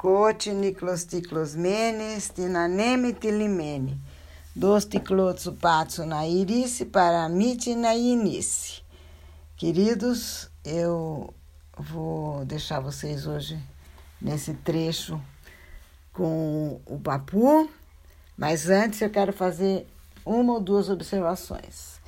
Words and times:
Cote 0.00 0.50
niclosticlosmenes, 0.50 2.30
tinaneme 2.30 3.12
tilimene, 3.12 4.00
dos 4.56 4.86
ticlotsu 4.86 5.52
patsu 5.52 6.06
na 6.06 6.26
irice, 6.26 6.86
paramite 6.86 7.74
na 7.74 7.94
inice. 7.94 8.80
Queridos, 9.58 10.50
eu 10.64 11.34
vou 11.76 12.46
deixar 12.46 12.80
vocês 12.80 13.26
hoje 13.26 13.62
nesse 14.18 14.54
trecho 14.54 15.20
com 16.14 16.80
o 16.86 16.98
papu, 16.98 17.68
mas 18.38 18.70
antes 18.70 19.02
eu 19.02 19.10
quero 19.10 19.34
fazer 19.34 19.86
uma 20.24 20.54
ou 20.54 20.60
duas 20.62 20.88
observações. 20.88 22.00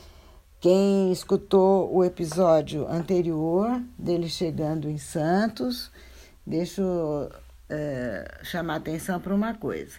Quem 0.63 1.13
escutou 1.13 1.95
o 1.95 2.03
episódio 2.03 2.89
anterior 2.89 3.83
dele 3.99 4.31
chegando 4.31 4.89
em 4.89 4.97
Santos, 4.97 5.91
deixa 6.47 6.83
é, 7.73 8.41
chamar 8.43 8.77
atenção 8.77 9.19
para 9.19 9.35
uma 9.35 9.55
coisa. 9.55 9.97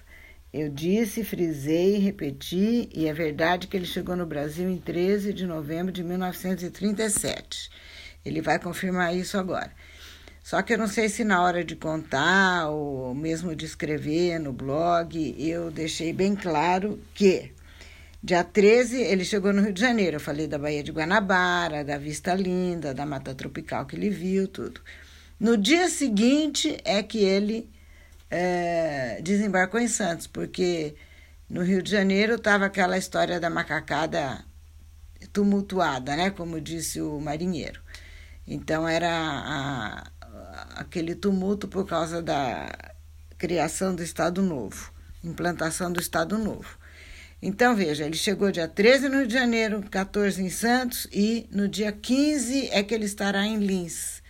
Eu 0.53 0.69
disse, 0.69 1.23
frisei, 1.23 1.97
repeti, 1.97 2.87
e 2.93 3.07
é 3.07 3.13
verdade 3.13 3.65
que 3.65 3.75
ele 3.75 3.87
chegou 3.87 4.15
no 4.15 4.25
Brasil 4.25 4.69
em 4.69 4.77
13 4.77 5.33
de 5.33 5.47
novembro 5.47 5.91
de 5.91 6.03
1937. 6.03 7.71
Ele 8.23 8.39
vai 8.39 8.59
confirmar 8.59 9.15
isso 9.15 9.35
agora. 9.35 9.71
Só 10.43 10.61
que 10.61 10.73
eu 10.73 10.77
não 10.77 10.87
sei 10.87 11.09
se 11.09 11.23
na 11.23 11.41
hora 11.41 11.63
de 11.63 11.75
contar 11.75 12.69
ou 12.69 13.15
mesmo 13.15 13.55
de 13.55 13.65
escrever 13.65 14.39
no 14.39 14.53
blog, 14.53 15.35
eu 15.39 15.71
deixei 15.71 16.13
bem 16.13 16.35
claro 16.35 17.01
que 17.15 17.51
dia 18.21 18.43
13 18.43 19.01
ele 19.01 19.25
chegou 19.25 19.51
no 19.51 19.63
Rio 19.63 19.73
de 19.73 19.81
Janeiro. 19.81 20.17
Eu 20.17 20.21
falei 20.21 20.45
da 20.45 20.59
Baía 20.59 20.83
de 20.83 20.91
Guanabara, 20.91 21.83
da 21.83 21.97
Vista 21.97 22.35
Linda, 22.35 22.93
da 22.93 23.05
Mata 23.05 23.33
Tropical 23.33 23.87
que 23.87 23.95
ele 23.95 24.09
viu, 24.09 24.47
tudo. 24.47 24.81
No 25.43 25.57
dia 25.57 25.89
seguinte 25.89 26.77
é 26.85 27.03
que 27.03 27.17
ele 27.17 27.69
é, 28.31 29.19
desembarcou 29.21 29.77
em 29.77 29.89
Santos, 29.89 30.25
porque 30.25 30.95
no 31.49 31.61
Rio 31.61 31.83
de 31.83 31.91
Janeiro 31.91 32.35
estava 32.35 32.65
aquela 32.65 32.97
história 32.97 33.41
da 33.41 33.49
macacada 33.49 34.41
tumultuada, 35.33 36.15
né? 36.15 36.29
Como 36.29 36.61
disse 36.61 37.01
o 37.01 37.19
marinheiro. 37.19 37.81
Então 38.47 38.87
era 38.87 39.11
a, 39.11 40.11
aquele 40.77 41.13
tumulto 41.13 41.67
por 41.67 41.85
causa 41.85 42.21
da 42.21 42.71
criação 43.37 43.93
do 43.93 44.01
Estado 44.01 44.41
Novo, 44.41 44.93
implantação 45.21 45.91
do 45.91 45.99
Estado 45.99 46.37
Novo. 46.37 46.77
Então, 47.41 47.75
veja, 47.75 48.05
ele 48.05 48.15
chegou 48.15 48.49
dia 48.49 48.69
13 48.69 49.09
no 49.09 49.17
Rio 49.17 49.27
de 49.27 49.33
Janeiro, 49.33 49.83
14 49.91 50.41
em 50.41 50.49
Santos 50.49 51.05
e 51.11 51.49
no 51.51 51.67
dia 51.67 51.91
15 51.91 52.69
é 52.69 52.81
que 52.81 52.93
ele 52.93 53.03
estará 53.03 53.45
em 53.45 53.57
Lins 53.57 54.22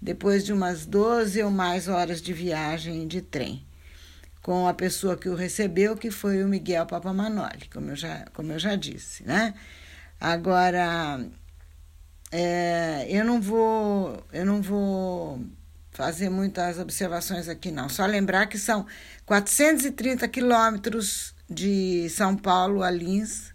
depois 0.00 0.44
de 0.44 0.52
umas 0.52 0.86
12 0.86 1.42
ou 1.42 1.50
mais 1.50 1.88
horas 1.88 2.22
de 2.22 2.32
viagem 2.32 3.06
de 3.06 3.20
trem, 3.20 3.64
com 4.42 4.66
a 4.66 4.74
pessoa 4.74 5.16
que 5.16 5.28
o 5.28 5.34
recebeu, 5.34 5.96
que 5.96 6.10
foi 6.10 6.42
o 6.42 6.48
Miguel 6.48 6.86
Papamanoli, 6.86 7.68
como 7.72 7.90
eu 7.90 7.96
já, 7.96 8.24
como 8.32 8.52
eu 8.52 8.58
já 8.58 8.74
disse, 8.76 9.22
né? 9.24 9.54
Agora, 10.18 11.24
é, 12.32 13.06
eu 13.08 13.24
não 13.24 13.40
vou, 13.40 14.24
eu 14.32 14.46
não 14.46 14.62
vou 14.62 15.44
fazer 15.90 16.30
muitas 16.30 16.78
observações 16.78 17.48
aqui, 17.48 17.70
não. 17.70 17.88
Só 17.88 18.06
lembrar 18.06 18.46
que 18.46 18.58
são 18.58 18.86
430 19.26 20.26
quilômetros 20.28 21.34
de 21.48 22.08
São 22.10 22.36
Paulo 22.36 22.82
a 22.82 22.90
Lins 22.90 23.52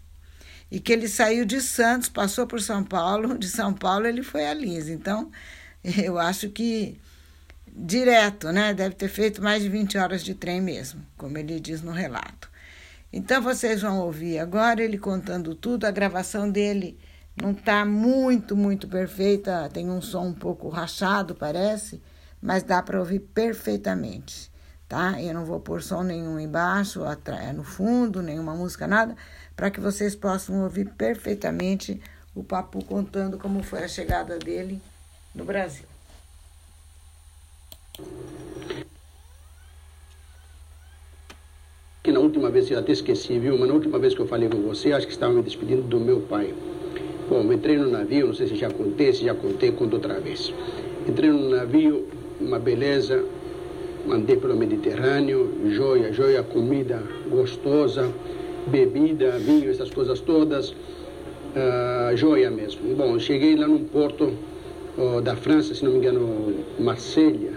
e 0.70 0.78
que 0.78 0.92
ele 0.92 1.08
saiu 1.08 1.44
de 1.44 1.60
Santos, 1.60 2.08
passou 2.08 2.46
por 2.46 2.60
São 2.60 2.84
Paulo, 2.84 3.38
de 3.38 3.48
São 3.48 3.72
Paulo 3.72 4.06
ele 4.06 4.22
foi 4.22 4.46
a 4.46 4.54
Lins. 4.54 4.88
Então, 4.88 5.30
eu 6.02 6.18
acho 6.18 6.50
que 6.50 7.00
direto, 7.68 8.50
né? 8.50 8.74
Deve 8.74 8.94
ter 8.94 9.08
feito 9.08 9.42
mais 9.42 9.62
de 9.62 9.68
20 9.68 9.98
horas 9.98 10.24
de 10.24 10.34
trem 10.34 10.60
mesmo, 10.60 11.04
como 11.16 11.38
ele 11.38 11.60
diz 11.60 11.82
no 11.82 11.92
relato. 11.92 12.50
Então 13.12 13.40
vocês 13.40 13.82
vão 13.82 14.00
ouvir 14.00 14.38
agora 14.38 14.82
ele 14.82 14.98
contando 14.98 15.54
tudo. 15.54 15.84
A 15.84 15.90
gravação 15.90 16.50
dele 16.50 16.98
não 17.40 17.52
está 17.52 17.84
muito, 17.84 18.56
muito 18.56 18.88
perfeita, 18.88 19.70
tem 19.72 19.88
um 19.90 20.00
som 20.00 20.28
um 20.28 20.34
pouco 20.34 20.68
rachado, 20.68 21.34
parece, 21.34 22.02
mas 22.42 22.62
dá 22.62 22.82
para 22.82 22.98
ouvir 22.98 23.20
perfeitamente, 23.20 24.50
tá? 24.88 25.20
Eu 25.22 25.34
não 25.34 25.44
vou 25.44 25.60
pôr 25.60 25.82
som 25.82 26.02
nenhum 26.02 26.40
embaixo, 26.40 27.02
no 27.54 27.62
fundo, 27.62 28.22
nenhuma 28.22 28.54
música, 28.54 28.86
nada, 28.86 29.14
para 29.54 29.70
que 29.70 29.80
vocês 29.80 30.16
possam 30.16 30.62
ouvir 30.62 30.88
perfeitamente 30.94 32.00
o 32.34 32.42
Papu 32.42 32.82
contando 32.84 33.38
como 33.38 33.62
foi 33.62 33.84
a 33.84 33.88
chegada 33.88 34.38
dele 34.38 34.80
no 35.36 35.44
Brasil. 35.44 35.84
Que 42.02 42.10
na 42.12 42.20
última 42.20 42.50
vez, 42.50 42.70
eu 42.70 42.78
até 42.78 42.92
esqueci, 42.92 43.38
viu? 43.38 43.58
Mas 43.58 43.68
na 43.68 43.74
última 43.74 43.98
vez 43.98 44.14
que 44.14 44.20
eu 44.20 44.26
falei 44.26 44.48
com 44.48 44.62
você, 44.62 44.92
acho 44.92 45.06
que 45.06 45.12
estava 45.12 45.32
me 45.32 45.42
despedindo 45.42 45.82
do 45.82 46.00
meu 46.00 46.20
pai. 46.20 46.54
Bom, 47.28 47.52
entrei 47.52 47.76
no 47.76 47.90
navio, 47.90 48.28
não 48.28 48.34
sei 48.34 48.46
se 48.46 48.56
já 48.56 48.70
contei, 48.70 49.12
se 49.12 49.24
já 49.24 49.34
contei, 49.34 49.72
conto 49.72 49.94
outra 49.94 50.20
vez. 50.20 50.52
Entrei 51.06 51.30
no 51.30 51.50
navio, 51.50 52.08
uma 52.40 52.58
beleza, 52.58 53.24
mandei 54.06 54.36
pelo 54.36 54.56
Mediterrâneo, 54.56 55.70
joia, 55.70 56.12
joia, 56.12 56.42
comida 56.44 57.02
gostosa, 57.28 58.12
bebida, 58.68 59.32
vinho, 59.38 59.68
essas 59.68 59.90
coisas 59.90 60.20
todas, 60.20 60.70
uh, 60.70 62.16
joia 62.16 62.50
mesmo. 62.50 62.94
Bom, 62.94 63.18
cheguei 63.18 63.56
lá 63.56 63.66
num 63.66 63.84
porto 63.84 64.32
da 65.22 65.36
França, 65.36 65.74
se 65.74 65.84
não 65.84 65.92
me 65.92 65.98
engano, 65.98 66.54
Marselha. 66.78 67.52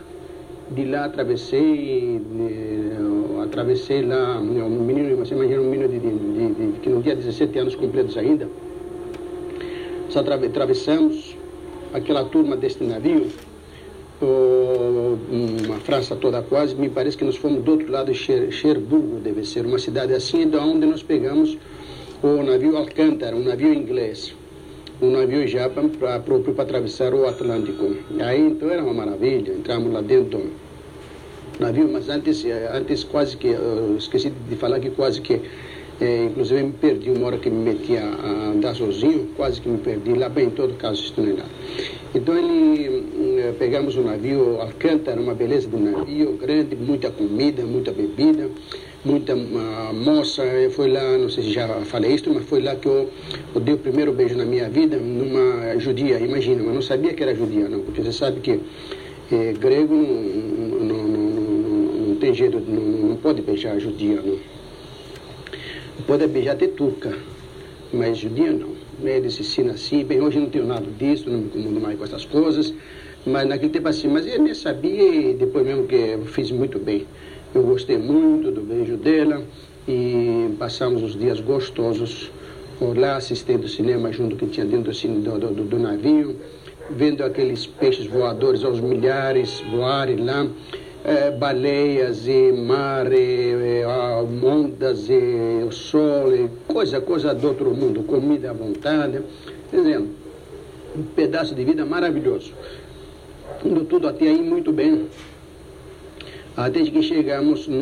De 0.72 0.86
lá 0.86 1.06
atravessei, 1.06 2.20
de, 2.20 3.42
atravessei 3.44 4.04
lá, 4.04 4.40
um 4.40 4.84
menino, 4.84 5.16
você 5.16 5.34
imagina 5.34 5.62
um 5.62 5.70
menino 5.70 5.90
de, 5.90 6.00
de, 6.00 6.74
de, 6.74 6.80
que 6.80 6.90
não 6.90 7.02
tinha 7.02 7.16
17 7.16 7.58
anos 7.58 7.76
completos 7.76 8.18
ainda. 8.18 8.48
Só 10.10 10.20
atravessamos 10.20 11.36
aquela 11.92 12.24
turma 12.26 12.56
deste 12.56 12.84
navio, 12.84 13.28
uma 14.22 15.78
França 15.78 16.16
toda 16.16 16.42
quase, 16.44 16.76
me 16.76 16.90
parece 16.90 17.18
que 17.18 17.24
nós 17.24 17.38
fomos 17.38 17.64
do 17.64 17.72
outro 17.72 17.92
lado 17.92 18.14
Cherburgo, 18.14 19.20
deve 19.22 19.44
ser, 19.46 19.66
uma 19.66 19.80
cidade 19.80 20.14
assim, 20.14 20.48
de 20.48 20.58
onde 20.58 20.86
nós 20.86 21.02
pegamos 21.02 21.58
o 22.22 22.44
navio 22.44 22.78
Alcântara, 22.78 23.36
um 23.36 23.44
navio 23.44 23.74
inglês 23.74 24.36
um 25.02 25.12
navio 25.12 25.48
já 25.48 25.70
para 25.70 26.20
próprio 26.20 26.54
para 26.54 26.64
atravessar 26.64 27.14
o 27.14 27.26
Atlântico. 27.28 27.96
Aí 28.20 28.42
então 28.42 28.70
era 28.70 28.84
uma 28.84 28.94
maravilha, 28.94 29.54
entramos 29.54 29.94
lá 29.94 30.02
dentro 30.02 30.40
do 30.40 30.52
navio, 31.60 31.90
mas 31.92 32.10
antes, 32.10 32.44
eh, 32.46 32.70
antes 32.74 33.04
quase 33.04 33.38
que, 33.38 33.56
esqueci 33.98 34.30
de 34.30 34.56
falar 34.56 34.80
que 34.80 34.90
quase 34.90 35.22
que, 35.22 35.42
eh, 36.02 36.26
inclusive 36.26 36.64
me 36.64 36.72
perdi 36.74 37.12
uma 37.12 37.28
hora 37.28 37.38
que 37.38 37.50
me 37.50 37.64
meti 37.64 37.98
a, 37.98 38.52
andar 38.52 38.76
sozinho, 38.76 39.28
quase 39.36 39.62
que 39.62 39.70
me 39.70 39.78
perdi, 39.78 40.14
lá 40.14 40.30
bem, 40.30 40.48
em 40.48 40.50
todo 40.50 40.74
caso, 40.76 41.02
isso 41.02 41.14
não 41.18 41.30
é 41.30 41.34
nada. 41.34 41.50
Então 42.14 42.38
ele, 42.38 43.40
eh, 43.40 43.54
pegamos 43.58 43.96
o 43.96 44.02
navio 44.02 44.60
Alcântara, 44.60 45.20
uma 45.20 45.34
beleza 45.34 45.68
do 45.68 45.78
navio, 45.78 46.38
grande, 46.38 46.76
muita 46.76 47.10
comida, 47.10 47.64
muita 47.64 47.92
bebida, 47.92 48.50
muita 49.04 49.36
uh, 49.36 49.94
moça. 49.94 50.44
Eu 50.44 50.72
fui 50.72 50.90
lá, 50.90 51.18
não 51.18 51.30
sei 51.30 51.44
se 51.44 51.52
já 51.52 51.68
falei 51.86 52.14
isso, 52.14 52.32
mas 52.34 52.46
foi 52.46 52.62
lá 52.62 52.76
que 52.76 52.88
eu, 52.88 53.10
eu 53.54 53.62
dei 53.62 53.76
o 53.76 53.78
primeiro 53.78 54.12
beijo 54.14 54.36
na 54.36 54.46
minha 54.46 54.70
vida 54.70 54.98
numa 54.98 55.78
judia, 55.80 56.20
imagina, 56.20 56.64
mas 56.64 56.74
não 56.76 56.82
sabia 56.82 57.14
que 57.14 57.24
era 57.24 57.34
judia, 57.36 57.70
não, 57.70 57.82
porque 57.82 58.02
você 58.02 58.12
sabe 58.12 58.40
que 58.42 58.60
eh, 59.32 59.54
grego 59.60 59.96
não, 59.96 60.80
não, 60.80 61.04
não, 61.08 62.08
não, 62.08 62.16
tem 62.16 62.34
jeito, 62.34 62.60
não, 62.60 63.10
não 63.10 63.16
pode 63.16 63.42
beijar 63.42 63.80
judia, 63.80 64.22
não. 64.22 64.38
Pode 66.08 66.28
beijar 66.28 66.54
até 66.54 66.68
turca, 66.68 67.16
mas 67.94 68.18
judia 68.18 68.52
não. 68.52 68.70
Eles 69.04 69.40
ensinam 69.40 69.74
assim, 69.74 70.04
bem, 70.04 70.20
hoje 70.20 70.40
não 70.40 70.50
tenho 70.50 70.66
nada 70.66 70.86
disso, 70.98 71.30
não 71.30 71.40
me 71.40 71.46
incomodo 71.46 71.80
mais 71.80 71.98
com 71.98 72.04
essas 72.04 72.26
coisas, 72.26 72.74
mas 73.26 73.48
naquele 73.48 73.72
tempo 73.72 73.88
assim, 73.88 74.08
mas 74.08 74.28
eu 74.28 74.42
nem 74.42 74.54
sabia 74.54 75.32
e 75.32 75.34
depois 75.34 75.66
mesmo 75.66 75.88
que 75.88 75.96
eu 75.96 76.26
fiz 76.26 76.52
muito 76.52 76.80
bem. 76.80 77.06
Eu 77.54 77.64
gostei 77.64 77.98
muito 77.98 78.52
do 78.52 78.62
beijo 78.62 78.96
dela 78.96 79.42
e 79.88 80.54
passamos 80.60 81.02
os 81.02 81.18
dias 81.18 81.40
gostosos 81.40 82.30
por 82.78 82.96
lá 82.96 83.16
assistindo 83.16 83.68
cinema 83.68 84.12
junto 84.12 84.36
que 84.36 84.46
tinha 84.46 84.68
dentro 84.68 84.92
do, 84.92 85.54
do, 85.56 85.64
do 85.64 85.80
navio, 85.80 86.36
vendo 86.92 87.24
aqueles 87.24 87.66
peixes 87.66 88.06
voadores 88.06 88.64
aos 88.64 88.80
milhares 88.80 89.64
voarem 89.72 90.18
lá, 90.18 90.48
é, 91.04 91.32
baleias 91.32 92.28
e 92.28 92.52
mar, 92.52 93.12
e, 93.12 93.52
e, 93.52 94.46
ondas 94.46 95.10
e 95.10 95.64
o 95.68 95.72
sol, 95.72 96.32
e 96.36 96.48
coisa, 96.68 97.02
coisa 97.02 97.34
do 97.34 97.48
outro 97.48 97.74
mundo, 97.74 98.04
comida 98.04 98.52
à 98.52 98.54
vontade, 98.54 99.22
dizendo, 99.74 100.10
um 100.96 101.02
pedaço 101.02 101.56
de 101.56 101.66
vida 101.66 101.84
maravilhoso. 101.84 102.54
Tudo, 103.60 103.86
tudo 103.86 104.08
até 104.08 104.28
aí 104.28 104.40
muito 104.40 104.72
bem 104.72 105.08
até 106.56 106.82
que 106.84 107.02
chegamos 107.02 107.68
no, 107.68 107.82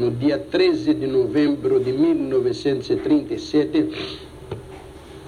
no 0.00 0.10
dia 0.12 0.38
13 0.38 0.94
de 0.94 1.06
novembro 1.06 1.80
de 1.80 1.92
1937. 1.92 3.88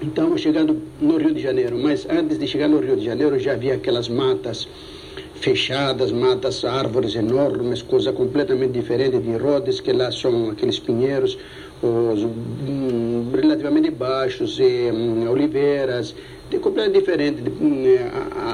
Estamos 0.01 0.41
chegando 0.41 0.81
no 0.99 1.17
Rio 1.17 1.33
de 1.33 1.41
Janeiro, 1.41 1.77
mas 1.77 2.07
antes 2.09 2.37
de 2.37 2.47
chegar 2.47 2.67
no 2.67 2.79
Rio 2.79 2.95
de 2.97 3.05
Janeiro 3.05 3.39
já 3.39 3.53
havia 3.53 3.75
aquelas 3.75 4.09
matas 4.09 4.67
fechadas, 5.35 6.11
matas, 6.11 6.63
árvores 6.63 7.15
enormes, 7.15 7.81
coisa 7.81 8.13
completamente 8.13 8.71
diferente 8.71 9.19
de 9.19 9.35
Rhodes, 9.37 9.81
que 9.81 9.91
lá 9.91 10.11
são 10.11 10.49
aqueles 10.49 10.79
pinheiros 10.79 11.37
os, 11.83 12.23
hum, 12.23 13.29
relativamente 13.33 13.91
baixos, 13.91 14.57
e, 14.59 14.89
hum, 14.91 15.29
oliveiras, 15.29 16.15
de 16.49 16.59
completamente 16.59 16.99
diferente. 16.99 17.41
De, 17.41 17.49
hum, 17.49 17.83
a, 18.35 18.51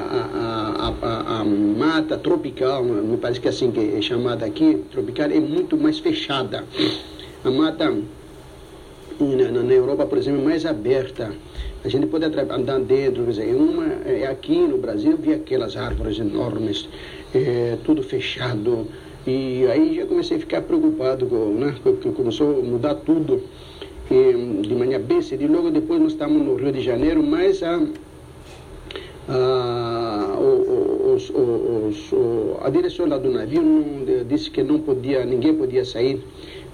a, 0.78 0.94
a, 1.08 1.19
mata 1.50 2.16
tropical, 2.18 2.82
me 2.82 3.16
parece 3.16 3.40
que 3.40 3.48
é 3.48 3.50
assim 3.50 3.70
que 3.70 3.80
é 3.96 4.02
chamada 4.02 4.44
aqui, 4.46 4.82
tropical, 4.90 5.30
é 5.30 5.40
muito 5.40 5.76
mais 5.76 5.98
fechada. 5.98 6.64
A 7.44 7.50
mata 7.50 7.92
na, 9.20 9.62
na 9.62 9.72
Europa, 9.72 10.06
por 10.06 10.18
exemplo, 10.18 10.40
é 10.40 10.44
mais 10.44 10.64
aberta. 10.64 11.32
A 11.84 11.88
gente 11.88 12.06
pode 12.06 12.24
andar 12.24 12.78
dentro, 12.80 13.24
quer 13.24 13.30
dizer, 13.30 13.54
uma, 13.54 13.86
é 14.04 14.26
aqui 14.26 14.58
no 14.58 14.78
Brasil, 14.78 15.16
vi 15.16 15.32
aquelas 15.32 15.76
árvores 15.76 16.18
enormes, 16.18 16.88
é, 17.34 17.78
tudo 17.84 18.02
fechado. 18.02 18.86
E 19.26 19.66
aí 19.66 19.96
já 19.96 20.06
comecei 20.06 20.36
a 20.36 20.40
ficar 20.40 20.62
preocupado, 20.62 21.26
né? 21.26 21.74
Porque 21.82 22.10
começou 22.10 22.60
a 22.60 22.62
mudar 22.62 22.94
tudo. 22.96 23.42
E, 24.10 24.62
de 24.62 24.74
manhã 24.74 25.00
bem 25.00 25.22
cedo, 25.22 25.42
e 25.42 25.46
logo 25.46 25.70
depois 25.70 26.00
nós 26.00 26.12
estamos 26.12 26.42
no 26.42 26.56
Rio 26.56 26.72
de 26.72 26.80
Janeiro, 26.80 27.22
mas 27.22 27.62
a, 27.62 27.80
a, 29.28 30.36
os, 31.14 31.30
os, 31.30 32.10
a 32.62 32.70
direção 32.70 33.06
lá 33.06 33.18
do 33.18 33.30
navio 33.30 33.62
não, 33.62 34.24
disse 34.26 34.50
que 34.50 34.62
não 34.62 34.80
podia, 34.80 35.24
ninguém 35.24 35.54
podia 35.54 35.84
sair, 35.84 36.22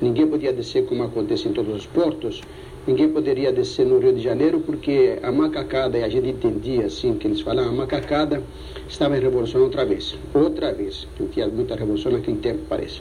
ninguém 0.01 0.27
podia 0.27 0.53
descer 0.53 0.87
como 0.87 1.03
acontece 1.03 1.49
em 1.49 1.53
todos 1.53 1.75
os 1.75 1.87
portos 1.87 2.43
ninguém 2.87 3.09
poderia 3.09 3.53
descer 3.53 3.85
no 3.85 3.99
Rio 3.99 4.13
de 4.13 4.23
Janeiro 4.23 4.61
porque 4.61 5.19
a 5.23 5.33
macacada, 5.33 5.99
e 5.99 6.05
a 6.05 6.09
gente 6.09 6.29
entendia 6.29 6.87
assim 6.87 7.15
que 7.15 7.27
eles 7.27 7.41
falavam, 7.41 7.73
a 7.73 7.75
macacada 7.75 8.43
estava 8.89 9.17
em 9.17 9.21
revolução 9.21 9.63
outra 9.63 9.85
vez, 9.85 10.17
outra 10.33 10.73
vez, 10.73 11.07
que 11.17 11.27
tinha 11.27 11.49
muita 11.49 11.75
revolução 11.75 12.13
naquele 12.13 12.39
tempo, 12.39 12.61
parece. 12.69 13.01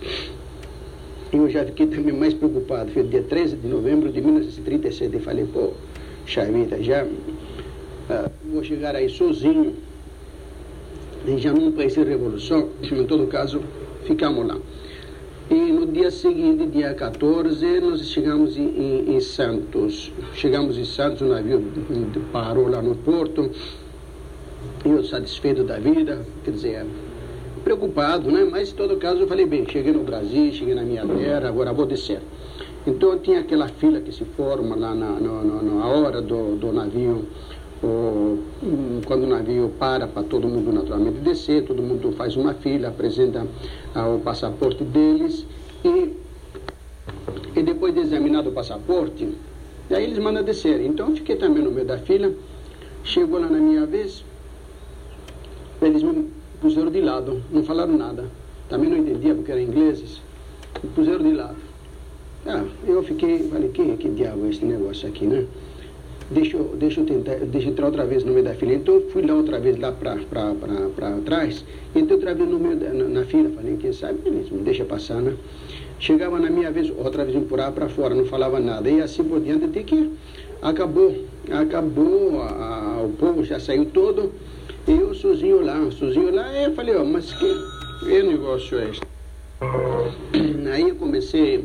E 1.31 1.37
eu 1.37 1.49
já 1.49 1.63
fiquei 1.65 1.87
também 1.87 2.13
mais 2.13 2.33
preocupado, 2.33 2.91
foi 2.91 3.03
dia 3.03 3.21
13 3.21 3.57
de 3.57 3.67
novembro 3.67 4.11
de 4.11 4.21
1937, 4.21 5.15
e 5.15 5.19
falei, 5.19 5.45
pô, 5.45 5.71
vida, 6.51 6.81
já 6.81 7.03
uh, 7.03 8.31
vou 8.51 8.63
chegar 8.63 8.95
aí 8.95 9.09
sozinho, 9.09 9.75
já 11.37 11.51
não 11.51 11.71
conheci 11.71 12.03
revolução, 12.03 12.69
em 12.81 13.05
todo 13.05 13.27
caso, 13.27 13.61
ficamos 14.05 14.47
lá. 14.47 14.57
E 15.49 15.71
no 15.71 15.85
dia 15.85 16.09
seguinte, 16.09 16.65
dia 16.67 16.93
14, 16.93 17.79
nós 17.79 18.01
chegamos 18.09 18.57
em, 18.57 18.67
em, 18.67 19.15
em 19.15 19.19
Santos. 19.19 20.11
Chegamos 20.33 20.77
em 20.77 20.85
Santos, 20.85 21.21
o 21.21 21.25
navio 21.25 21.63
parou 22.31 22.67
lá 22.67 22.81
no 22.81 22.95
porto. 22.95 23.51
Eu 24.83 25.03
satisfeito 25.03 25.63
da 25.63 25.77
vida, 25.77 26.25
quer 26.43 26.51
dizer, 26.51 26.85
preocupado, 27.63 28.31
né? 28.31 28.47
Mas 28.49 28.71
em 28.71 28.75
todo 28.75 28.97
caso 28.97 29.21
eu 29.21 29.27
falei, 29.27 29.45
bem, 29.45 29.67
cheguei 29.67 29.93
no 29.93 30.03
Brasil, 30.03 30.51
cheguei 30.51 30.73
na 30.73 30.83
minha 30.83 31.05
terra, 31.05 31.47
agora 31.47 31.71
vou 31.71 31.85
descer. 31.85 32.21
Então 32.87 33.17
tinha 33.19 33.39
aquela 33.39 33.67
fila 33.67 33.99
que 33.99 34.11
se 34.11 34.23
forma 34.23 34.75
lá 34.75 34.93
na, 34.93 35.19
na, 35.19 35.43
na 35.43 35.85
hora 35.87 36.21
do, 36.21 36.55
do 36.55 36.71
navio 36.71 37.25
quando 39.05 39.23
o 39.23 39.27
navio 39.27 39.71
para 39.77 40.07
para 40.07 40.23
todo 40.23 40.47
mundo 40.47 40.71
naturalmente 40.71 41.19
descer, 41.19 41.65
todo 41.65 41.81
mundo 41.81 42.11
faz 42.13 42.35
uma 42.35 42.53
fila, 42.53 42.89
apresenta 42.89 43.45
ah, 43.93 44.07
o 44.09 44.19
passaporte 44.19 44.83
deles 44.83 45.45
e, 45.83 46.13
e 47.55 47.63
depois 47.63 47.93
de 47.93 48.01
examinado 48.01 48.49
o 48.49 48.51
passaporte, 48.51 49.29
aí 49.89 50.03
eles 50.03 50.17
mandam 50.17 50.43
descer. 50.43 50.81
Então 50.81 51.09
eu 51.09 51.15
fiquei 51.15 51.35
também 51.35 51.63
no 51.63 51.71
meio 51.71 51.85
da 51.85 51.97
fila, 51.97 52.33
chegou 53.03 53.39
lá 53.39 53.47
na 53.47 53.59
minha 53.59 53.85
vez, 53.85 54.23
eles 55.81 56.01
me 56.01 56.29
puseram 56.61 56.89
de 56.89 57.01
lado, 57.01 57.41
não 57.51 57.63
falaram 57.63 57.95
nada. 57.95 58.25
Também 58.67 58.89
não 58.89 58.97
entendia 58.97 59.35
porque 59.35 59.51
eram 59.51 59.61
ingleses, 59.61 60.19
me 60.83 60.89
puseram 60.89 61.23
de 61.23 61.33
lado. 61.33 61.57
Ah, 62.47 62.63
eu 62.87 63.03
fiquei, 63.03 63.47
falei, 63.49 63.69
que, 63.69 63.97
que 63.97 64.09
diabo 64.09 64.45
é 64.45 64.49
esse 64.49 64.65
negócio 64.65 65.07
aqui, 65.07 65.25
né? 65.25 65.45
Deixa 66.29 66.57
deixa 66.57 67.01
eu 67.01 67.05
tentar, 67.05 67.35
deixa 67.35 67.67
eu 67.67 67.71
entrar 67.71 67.85
outra 67.85 68.05
vez 68.05 68.23
no 68.23 68.33
meio 68.33 68.45
da 68.45 68.53
fila. 68.53 68.73
Então 68.73 68.95
eu 68.95 69.09
fui 69.09 69.25
lá 69.25 69.33
outra 69.35 69.59
vez 69.59 69.77
lá 69.77 69.91
para 69.91 70.17
trás, 71.25 71.63
entrei 71.95 72.15
outra 72.15 72.33
vez 72.33 72.49
no 72.49 72.59
meio 72.59 72.75
da, 72.75 72.89
na, 72.89 73.05
na, 73.05 73.25
fila, 73.25 73.49
falei, 73.49 73.77
quem 73.77 73.93
sabe, 73.93 74.19
beleza, 74.19 74.49
me 74.51 74.61
deixa 74.61 74.85
passar, 74.85 75.21
né? 75.21 75.33
Chegava 75.99 76.39
na 76.39 76.49
minha 76.49 76.71
vez, 76.71 76.91
outra 76.97 77.23
vez 77.23 77.35
empurrava 77.35 77.71
para 77.71 77.89
fora, 77.89 78.13
não 78.13 78.25
falava 78.25 78.59
nada. 78.59 78.89
E 78.89 79.01
assim 79.01 79.23
por 79.23 79.39
diante, 79.39 79.65
até 79.65 79.81
que 79.81 80.11
acabou, 80.61 81.15
acabou, 81.49 82.41
a, 82.41 82.97
a, 82.99 83.03
o 83.03 83.09
povo 83.09 83.43
já 83.43 83.59
saiu 83.59 83.85
todo, 83.85 84.31
e 84.87 84.91
eu 84.91 85.13
sozinho 85.15 85.61
lá, 85.61 85.79
sozinho 85.91 86.33
lá, 86.33 86.51
eu 86.53 86.73
falei, 86.73 86.95
ó, 86.95 87.03
mas 87.03 87.31
que, 87.33 87.55
que 87.99 88.23
negócio 88.23 88.77
é 88.77 88.89
esse? 88.89 89.01
Aí 90.71 90.89
eu 90.89 90.95
comecei 90.95 91.63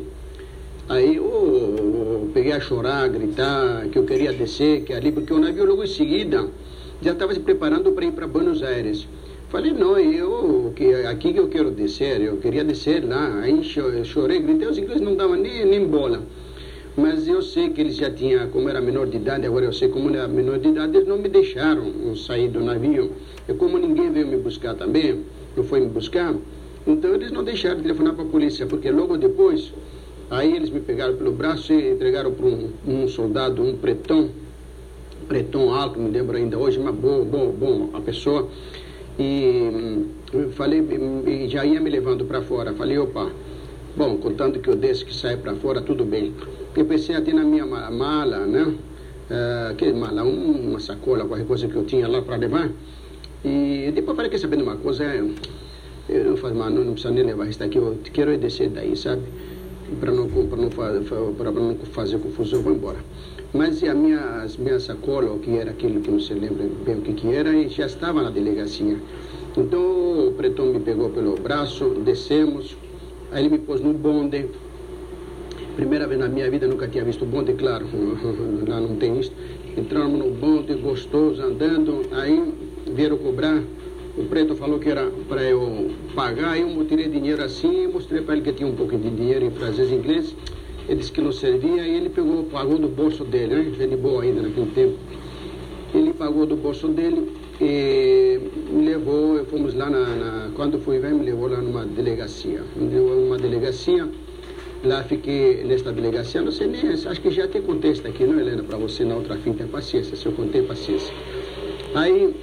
Aí 0.90 1.14
eu, 1.14 1.24
eu, 1.24 2.30
peguei 2.34 2.50
a 2.50 2.58
chorar, 2.58 3.04
a 3.04 3.06
gritar, 3.06 3.86
que 3.92 3.96
eu 3.96 4.04
queria 4.04 4.32
descer, 4.32 4.82
que 4.82 4.92
ali, 4.92 5.12
porque 5.12 5.32
o 5.32 5.38
navio 5.38 5.64
logo 5.64 5.84
em 5.84 5.86
seguida 5.86 6.48
já 7.00 7.12
estava 7.12 7.32
se 7.32 7.38
preparando 7.38 7.92
para 7.92 8.06
ir 8.06 8.10
para 8.10 8.26
Buenos 8.26 8.60
Aires. 8.60 9.06
Falei, 9.50 9.70
não, 9.72 9.96
eu, 9.96 10.72
que 10.74 10.92
aqui 11.06 11.32
que 11.32 11.38
eu 11.38 11.46
quero 11.46 11.70
descer, 11.70 12.20
eu 12.20 12.38
queria 12.38 12.64
descer 12.64 13.04
lá. 13.04 13.38
Aí 13.40 13.62
chorei, 13.62 14.40
gritei, 14.40 14.66
os 14.66 14.78
ingleses 14.78 15.00
não 15.00 15.14
davam 15.14 15.36
nem, 15.36 15.64
nem 15.64 15.86
bola. 15.86 16.22
Mas 16.96 17.28
eu 17.28 17.40
sei 17.40 17.70
que 17.70 17.80
eles 17.80 17.94
já 17.94 18.10
tinham, 18.10 18.48
como 18.48 18.68
era 18.68 18.80
menor 18.80 19.06
de 19.06 19.16
idade, 19.16 19.46
agora 19.46 19.66
eu 19.66 19.72
sei 19.72 19.90
como 19.90 20.12
era 20.12 20.26
menor 20.26 20.58
de 20.58 20.70
idade, 20.70 20.96
eles 20.96 21.06
não 21.06 21.18
me 21.18 21.28
deixaram 21.28 22.16
sair 22.16 22.48
do 22.48 22.58
navio. 22.64 23.12
E 23.48 23.54
como 23.54 23.78
ninguém 23.78 24.10
veio 24.10 24.26
me 24.26 24.38
buscar 24.38 24.74
também, 24.74 25.20
não 25.56 25.62
foi 25.62 25.78
me 25.78 25.86
buscar, 25.86 26.34
então 26.84 27.14
eles 27.14 27.30
não 27.30 27.44
deixaram 27.44 27.80
telefonar 27.80 28.14
para 28.14 28.24
a 28.24 28.28
polícia, 28.28 28.66
porque 28.66 28.90
logo 28.90 29.16
depois 29.16 29.72
Aí 30.30 30.54
eles 30.54 30.70
me 30.70 30.78
pegaram 30.78 31.16
pelo 31.16 31.32
braço 31.32 31.72
e 31.72 31.90
entregaram 31.90 32.32
para 32.32 32.46
um, 32.46 32.70
um, 32.86 33.08
soldado, 33.08 33.64
um 33.64 33.76
pretão, 33.76 34.30
pretão 35.26 35.74
alto, 35.74 35.98
me 35.98 36.08
lembro 36.08 36.36
ainda 36.36 36.56
hoje, 36.56 36.78
mas 36.78 36.94
bom, 36.94 37.24
bom, 37.24 37.50
bom, 37.50 37.90
a 37.94 38.00
pessoa. 38.00 38.48
E 39.18 39.68
hum, 40.32 40.50
falei, 40.52 40.86
e 41.26 41.48
já 41.48 41.64
ia 41.64 41.80
me 41.80 41.90
levando 41.90 42.24
para 42.24 42.40
fora. 42.42 42.72
Falei, 42.74 42.96
opa, 42.96 43.28
bom, 43.96 44.18
contando 44.18 44.60
que 44.60 44.70
eu 44.70 44.76
desço, 44.76 45.04
que 45.04 45.12
saio 45.12 45.38
para 45.38 45.52
fora, 45.56 45.82
tudo 45.82 46.04
bem. 46.04 46.32
Eu 46.76 46.84
pensei 46.84 47.16
até 47.16 47.32
na 47.32 47.42
minha 47.42 47.66
mala, 47.66 48.46
né? 48.46 48.62
Uh, 48.62 49.74
que 49.74 49.92
mala, 49.92 50.22
uma 50.22 50.78
sacola, 50.78 51.24
qualquer 51.24 51.46
coisa 51.46 51.66
que 51.66 51.74
eu 51.74 51.84
tinha 51.84 52.06
lá 52.06 52.22
para 52.22 52.36
levar. 52.36 52.70
E 53.44 53.90
depois 53.92 54.16
falei, 54.16 54.30
quer 54.30 54.38
saber 54.38 54.58
de 54.58 54.62
uma 54.62 54.76
coisa? 54.76 55.02
Eu, 55.04 55.34
eu 56.08 56.36
faço 56.36 56.54
mal, 56.54 56.70
não, 56.70 56.84
não 56.84 56.92
precisa 56.92 57.12
nem 57.12 57.24
levar 57.24 57.48
isso 57.48 57.58
daqui, 57.58 57.78
eu 57.78 57.98
quero 58.12 58.36
descer 58.38 58.70
daí, 58.70 58.96
sabe? 58.96 59.22
Para 59.98 60.12
não, 60.12 60.28
para 60.28 60.56
não, 60.56 61.34
para 61.34 61.50
não 61.50 61.74
fazer 61.92 62.18
confusão, 62.18 62.62
vou 62.62 62.72
embora. 62.72 62.98
Mas 63.52 63.82
a 63.82 63.94
minha, 63.94 64.42
as 64.42 64.56
minhas 64.56 64.84
sacola, 64.84 65.32
o 65.32 65.38
que 65.40 65.56
era 65.56 65.70
aquilo 65.70 66.00
que 66.00 66.10
não 66.10 66.20
se 66.20 66.32
lembra 66.32 66.68
bem 66.84 66.98
o 66.98 67.00
que, 67.02 67.14
que 67.14 67.34
era, 67.34 67.52
e 67.52 67.68
já 67.68 67.86
estava 67.86 68.22
na 68.22 68.30
delegacia. 68.30 68.96
Então 69.56 70.28
o 70.28 70.34
pretão 70.36 70.66
me 70.66 70.78
pegou 70.78 71.10
pelo 71.10 71.34
braço, 71.34 72.00
descemos, 72.04 72.76
aí 73.32 73.44
ele 73.44 73.56
me 73.56 73.58
pôs 73.58 73.80
no 73.80 73.92
bonde. 73.92 74.46
Primeira 75.74 76.06
vez 76.06 76.20
na 76.20 76.28
minha 76.28 76.48
vida, 76.50 76.68
nunca 76.68 76.86
tinha 76.86 77.04
visto 77.04 77.24
bonde, 77.24 77.54
claro, 77.54 77.86
lá 78.68 78.80
não 78.80 78.96
tem 78.96 79.18
isso. 79.18 79.32
Entramos 79.76 80.18
no 80.18 80.30
bonde, 80.30 80.74
gostoso, 80.74 81.42
andando, 81.42 82.02
aí 82.12 82.52
vieram 82.94 83.16
cobrar 83.16 83.60
o 84.16 84.24
preto 84.24 84.54
falou 84.56 84.78
que 84.78 84.88
era 84.88 85.10
para 85.28 85.42
eu 85.42 85.90
pagar, 86.14 86.58
eu 86.58 86.84
tirei 86.86 87.08
dinheiro 87.08 87.42
assim 87.42 87.84
e 87.84 87.86
mostrei 87.86 88.22
para 88.22 88.34
ele 88.34 88.44
que 88.44 88.52
tinha 88.52 88.68
um 88.68 88.74
pouco 88.74 88.96
de 88.96 89.10
dinheiro 89.10 89.44
em 89.44 89.50
francês 89.50 89.90
e 89.90 89.94
inglês. 89.94 90.34
Ele 90.88 90.98
disse 90.98 91.12
que 91.12 91.20
não 91.20 91.30
servia 91.30 91.86
e 91.86 91.96
ele 91.96 92.08
pegou, 92.08 92.44
pagou 92.44 92.76
do 92.76 92.88
bolso 92.88 93.24
dele, 93.24 93.54
né? 93.54 93.72
Ele 93.78 93.96
boa 93.96 94.22
ainda 94.22 94.42
naquele 94.42 94.70
tempo. 94.72 94.98
Ele 95.94 96.12
pagou 96.12 96.46
do 96.46 96.56
bolso 96.56 96.88
dele 96.88 97.32
e 97.60 98.40
me 98.70 98.86
levou, 98.86 99.44
fomos 99.44 99.74
lá 99.74 99.88
na, 99.88 100.06
na 100.06 100.50
quando 100.54 100.80
fui 100.80 100.98
ver, 100.98 101.12
me 101.12 101.24
levou 101.24 101.48
lá 101.48 101.58
numa 101.58 101.84
delegacia. 101.84 102.62
Me 102.74 102.88
levou 102.88 103.14
numa 103.16 103.38
delegacia, 103.38 104.08
lá 104.82 105.04
fiquei 105.04 105.62
nesta 105.64 105.92
delegacia, 105.92 106.42
não 106.42 106.50
sei 106.50 106.66
nem, 106.66 106.90
acho 106.90 107.20
que 107.20 107.30
já 107.30 107.46
tem 107.46 107.62
contexto 107.62 108.08
aqui, 108.08 108.24
não 108.24 108.40
Helena, 108.40 108.62
para 108.62 108.78
você 108.78 109.04
na 109.04 109.14
outra 109.14 109.36
fim, 109.36 109.52
tem 109.52 109.66
paciência, 109.66 110.16
se 110.16 110.26
eu 110.26 110.32
contei, 110.32 110.62
paciência. 110.62 111.12
Aí 111.94 112.34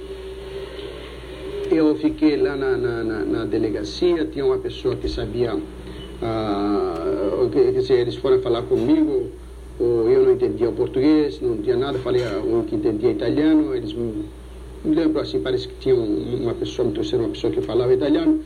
eu 1.78 1.94
fiquei 1.96 2.36
lá 2.36 2.56
na, 2.56 2.76
na, 2.76 3.04
na, 3.04 3.24
na 3.24 3.44
delegacia, 3.44 4.24
tinha 4.26 4.44
uma 4.44 4.58
pessoa 4.58 4.96
que 4.96 5.08
sabia, 5.08 5.56
ah, 6.22 7.48
quer 7.52 7.72
dizer, 7.72 8.00
eles 8.00 8.16
foram 8.16 8.40
falar 8.40 8.62
comigo, 8.62 9.30
eu 9.80 10.24
não 10.24 10.32
entendia 10.32 10.68
o 10.68 10.72
português, 10.72 11.40
não 11.40 11.56
tinha 11.58 11.76
nada, 11.76 11.98
falei 12.00 12.24
ah, 12.24 12.40
um 12.44 12.62
que 12.64 12.74
entendia 12.74 13.10
italiano, 13.10 13.74
eles 13.74 13.92
me, 13.92 14.24
lembro 14.84 15.20
assim, 15.20 15.40
parece 15.40 15.68
que 15.68 15.74
tinha 15.76 15.94
uma 15.94 16.54
pessoa, 16.54 16.88
me 16.88 16.94
trouxeram 16.94 17.24
uma 17.24 17.30
pessoa 17.30 17.52
que 17.52 17.60
falava 17.60 17.92
italiano, 17.92 18.40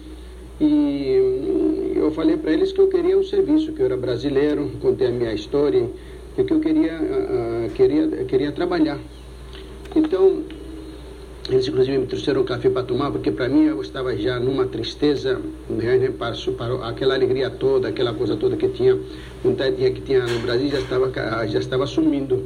e 0.60 1.92
eu 1.96 2.10
falei 2.12 2.36
para 2.36 2.52
eles 2.52 2.72
que 2.72 2.80
eu 2.80 2.88
queria 2.88 3.18
um 3.18 3.24
serviço, 3.24 3.72
que 3.72 3.80
eu 3.80 3.86
era 3.86 3.96
brasileiro, 3.96 4.70
contei 4.80 5.08
a 5.08 5.10
minha 5.10 5.32
história, 5.32 5.88
e 6.36 6.44
que 6.44 6.52
eu 6.52 6.60
queria, 6.60 6.94
uh, 6.94 7.70
queria, 7.74 8.08
queria 8.24 8.52
trabalhar. 8.52 8.98
Então, 9.94 10.42
Eles, 11.48 11.66
inclusive, 11.66 11.98
me 11.98 12.06
trouxeram 12.06 12.44
café 12.44 12.70
para 12.70 12.84
tomar, 12.84 13.10
porque 13.10 13.30
para 13.32 13.48
mim 13.48 13.64
eu 13.64 13.82
estava 13.82 14.16
já 14.16 14.38
numa 14.38 14.64
tristeza, 14.66 15.40
né, 15.68 16.12
para, 16.16 16.34
aquela 16.88 17.14
alegria 17.14 17.50
toda, 17.50 17.88
aquela 17.88 18.14
coisa 18.14 18.36
toda 18.36 18.56
que 18.56 18.68
tinha, 18.68 18.96
vontade 19.42 19.74
que 19.76 20.00
tinha 20.02 20.24
no 20.24 20.38
Brasil, 20.38 20.68
já 20.68 20.78
estava, 20.78 21.46
já 21.48 21.58
estava 21.58 21.84
sumindo, 21.84 22.44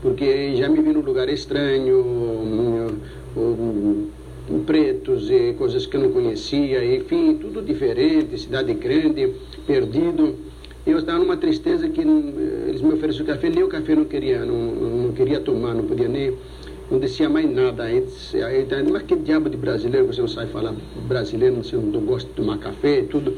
porque 0.00 0.54
já 0.56 0.68
me 0.68 0.80
vi 0.80 0.92
num 0.92 1.00
lugar 1.00 1.28
estranho, 1.28 1.98
um, 1.98 2.98
um, 3.36 4.06
um, 4.48 4.64
pretos 4.64 5.28
e 5.28 5.52
coisas 5.58 5.84
que 5.84 5.96
eu 5.96 6.02
não 6.02 6.12
conhecia, 6.12 6.84
enfim, 6.94 7.36
tudo 7.40 7.60
diferente, 7.60 8.38
cidade 8.38 8.72
grande, 8.74 9.34
perdido. 9.66 10.36
Eu 10.86 10.98
estava 10.98 11.18
numa 11.18 11.36
tristeza 11.36 11.88
que 11.88 12.00
eles 12.00 12.80
me 12.80 12.92
ofereceram 12.92 13.26
café, 13.26 13.50
nem 13.50 13.64
o 13.64 13.68
café 13.68 13.96
não 13.96 14.04
queria, 14.04 14.44
não, 14.44 14.56
não 14.56 15.12
queria 15.12 15.40
tomar, 15.40 15.74
não 15.74 15.82
podia 15.82 16.06
nem 16.06 16.32
não 16.90 16.98
descia 16.98 17.28
mais 17.28 17.50
nada. 17.50 17.84
Aí, 17.84 18.04
aí, 18.34 18.66
mas 18.90 19.02
que 19.02 19.16
diabo 19.16 19.48
de 19.48 19.56
brasileiro, 19.56 20.06
você 20.06 20.20
não 20.20 20.28
sabe 20.28 20.50
falar 20.52 20.74
brasileiro, 21.06 21.56
você 21.56 21.76
não 21.76 22.00
gosta 22.00 22.28
de 22.28 22.34
tomar 22.34 22.58
café 22.58 23.00
e 23.00 23.02
tudo. 23.04 23.36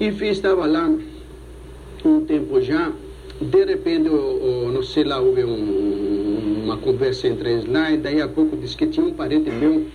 Enfim, 0.00 0.26
estava 0.26 0.66
lá 0.66 0.90
um 2.04 2.20
tempo 2.24 2.60
já, 2.60 2.92
de 3.40 3.64
repente, 3.64 4.06
eu, 4.06 4.70
não 4.72 4.82
sei 4.82 5.04
lá, 5.04 5.20
houve 5.20 5.44
um, 5.44 6.62
uma 6.64 6.76
conversa 6.76 7.28
entre 7.28 7.52
eles 7.52 7.66
lá, 7.66 7.90
e 7.90 7.96
daí 7.96 8.20
a 8.20 8.28
pouco 8.28 8.56
disse 8.56 8.76
que 8.76 8.86
tinha 8.86 9.06
um 9.06 9.12
parente 9.12 9.50
meu 9.50 9.86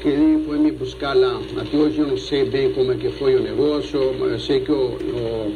que 0.00 0.08
ele 0.08 0.44
foi 0.44 0.58
me 0.58 0.72
buscar 0.72 1.14
lá. 1.14 1.40
Até 1.56 1.76
hoje 1.76 1.98
eu 1.98 2.06
não 2.06 2.16
sei 2.16 2.44
bem 2.44 2.72
como 2.72 2.92
é 2.92 2.96
que 2.96 3.10
foi 3.10 3.36
o 3.36 3.42
negócio, 3.42 4.14
mas 4.18 4.32
eu 4.32 4.40
sei 4.40 4.60
que 4.60 4.72
o, 4.72 4.92
o 4.94 5.52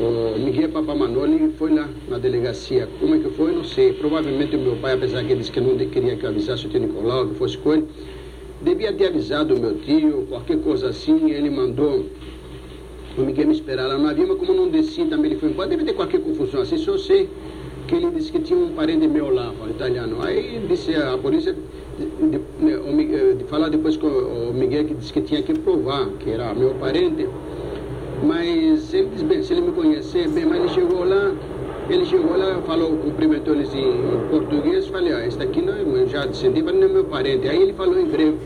o 0.00 0.38
Miguel 0.38 0.70
Papamanoli 0.70 1.52
foi 1.56 1.72
lá 1.72 1.88
na 2.08 2.18
delegacia. 2.18 2.88
Como 2.98 3.14
é 3.14 3.18
que 3.18 3.30
foi? 3.30 3.52
Não 3.52 3.64
sei. 3.64 3.92
Provavelmente 3.92 4.56
o 4.56 4.58
meu 4.58 4.76
pai, 4.76 4.94
apesar 4.94 5.22
que 5.22 5.30
ele 5.32 5.40
disse 5.40 5.52
que 5.52 5.60
não 5.60 5.76
queria 5.76 6.16
que 6.16 6.24
eu 6.24 6.30
avisasse 6.30 6.66
o 6.66 6.68
tio 6.68 6.80
Nicolau, 6.80 7.28
que 7.28 7.34
fosse 7.36 7.56
com 7.58 7.74
ele, 7.74 7.86
devia 8.62 8.92
ter 8.92 9.06
avisado 9.06 9.54
o 9.54 9.60
meu 9.60 9.76
tio, 9.78 10.26
qualquer 10.28 10.58
coisa 10.58 10.88
assim. 10.88 11.30
Ele 11.30 11.48
mandou 11.48 12.06
o 13.16 13.20
Miguel 13.22 13.46
me 13.46 13.54
esperar 13.54 13.86
lá 13.86 13.96
no 13.96 14.08
avião, 14.08 14.26
mas 14.26 14.38
como 14.38 14.52
não 14.52 14.68
desci 14.68 15.04
também, 15.04 15.30
ele 15.30 15.40
foi 15.40 15.50
embora. 15.50 15.68
Deve 15.68 15.84
ter 15.84 15.92
qualquer 15.92 16.20
confusão 16.20 16.62
assim, 16.62 16.76
só 16.76 16.98
sei 16.98 17.28
que 17.86 17.94
ele 17.94 18.10
disse 18.10 18.32
que 18.32 18.40
tinha 18.40 18.58
um 18.58 18.70
parente 18.70 19.06
meu 19.06 19.32
lá, 19.32 19.54
italiano. 19.70 20.20
Aí 20.22 20.60
disse 20.68 20.92
a 20.96 21.16
polícia, 21.18 21.54
de, 21.98 22.06
de, 22.06 22.38
de, 22.38 23.34
de 23.34 23.44
falar 23.44 23.68
depois 23.68 23.96
com 23.96 24.08
o 24.08 24.52
Miguel 24.52 24.86
que 24.86 24.94
disse 24.94 25.12
que 25.12 25.20
tinha 25.20 25.40
que 25.42 25.56
provar 25.60 26.08
que 26.18 26.30
era 26.30 26.52
meu 26.54 26.74
parente. 26.74 27.28
Mas 28.22 28.92
ele 28.94 29.08
disse, 29.10 29.24
bem, 29.24 29.42
se 29.42 29.52
ele 29.52 29.62
me 29.62 29.72
conhecer, 29.72 30.28
bem, 30.28 30.46
mas 30.46 30.60
ele 30.60 30.68
chegou 30.68 31.04
lá, 31.04 31.32
ele 31.90 32.04
chegou 32.06 32.36
lá, 32.36 32.60
falou, 32.66 32.96
cumprimentou 32.98 33.54
eles 33.54 33.74
em, 33.74 33.92
português, 34.30 34.86
falei, 34.86 35.12
ah, 35.12 35.26
este 35.26 35.42
aqui 35.42 35.60
não, 35.60 35.74
eu 35.74 36.08
já 36.08 36.24
descendi, 36.24 36.62
mas 36.62 36.74
não 36.74 36.84
é 36.84 36.88
meu 36.88 37.04
parente. 37.04 37.48
Aí 37.48 37.60
ele 37.60 37.72
falou 37.72 38.00
em 38.00 38.08
grego. 38.08 38.38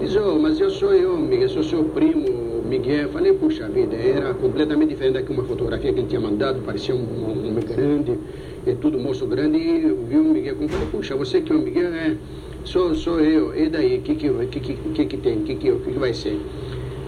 Diz, 0.00 0.16
oh, 0.16 0.38
mas 0.38 0.60
eu 0.60 0.70
sou 0.70 0.94
eu, 0.94 1.16
Miguel, 1.16 1.48
sou 1.48 1.62
seu 1.62 1.84
primo, 1.84 2.62
Miguel. 2.64 3.08
Falei, 3.10 3.32
puxa 3.32 3.68
vida, 3.68 3.96
era 3.96 4.32
completamente 4.34 4.90
diferente 4.90 5.14
daquela 5.14 5.44
fotografia 5.44 5.92
que 5.92 6.00
ele 6.00 6.08
tinha 6.08 6.20
mandado, 6.20 6.60
parecia 6.62 6.94
um, 6.94 7.30
homem 7.30 7.54
grande, 7.54 8.18
e 8.66 8.74
tudo 8.74 8.98
moço 8.98 9.26
grande, 9.26 9.58
e 9.58 9.80
viu 10.08 10.20
o 10.20 10.24
Miguel, 10.24 10.56
como 10.56 10.68
falei, 10.68 10.88
puxa, 10.90 11.16
você 11.16 11.40
que 11.40 11.52
é 11.52 11.56
o 11.56 11.58
Miguel, 11.58 11.92
é, 11.92 12.16
sou, 12.64 12.94
sou 12.94 13.20
eu, 13.20 13.54
e 13.56 13.68
daí, 13.68 13.98
o 13.98 14.02
que 14.02 14.14
que, 14.14 14.28
que, 14.28 14.60
que, 14.60 14.74
que, 14.74 15.04
que 15.06 15.16
tem, 15.16 15.38
o 15.38 15.40
que, 15.40 15.54
que, 15.54 15.72
que, 15.72 15.92
que 15.92 15.98
vai 15.98 16.12
ser? 16.12 16.38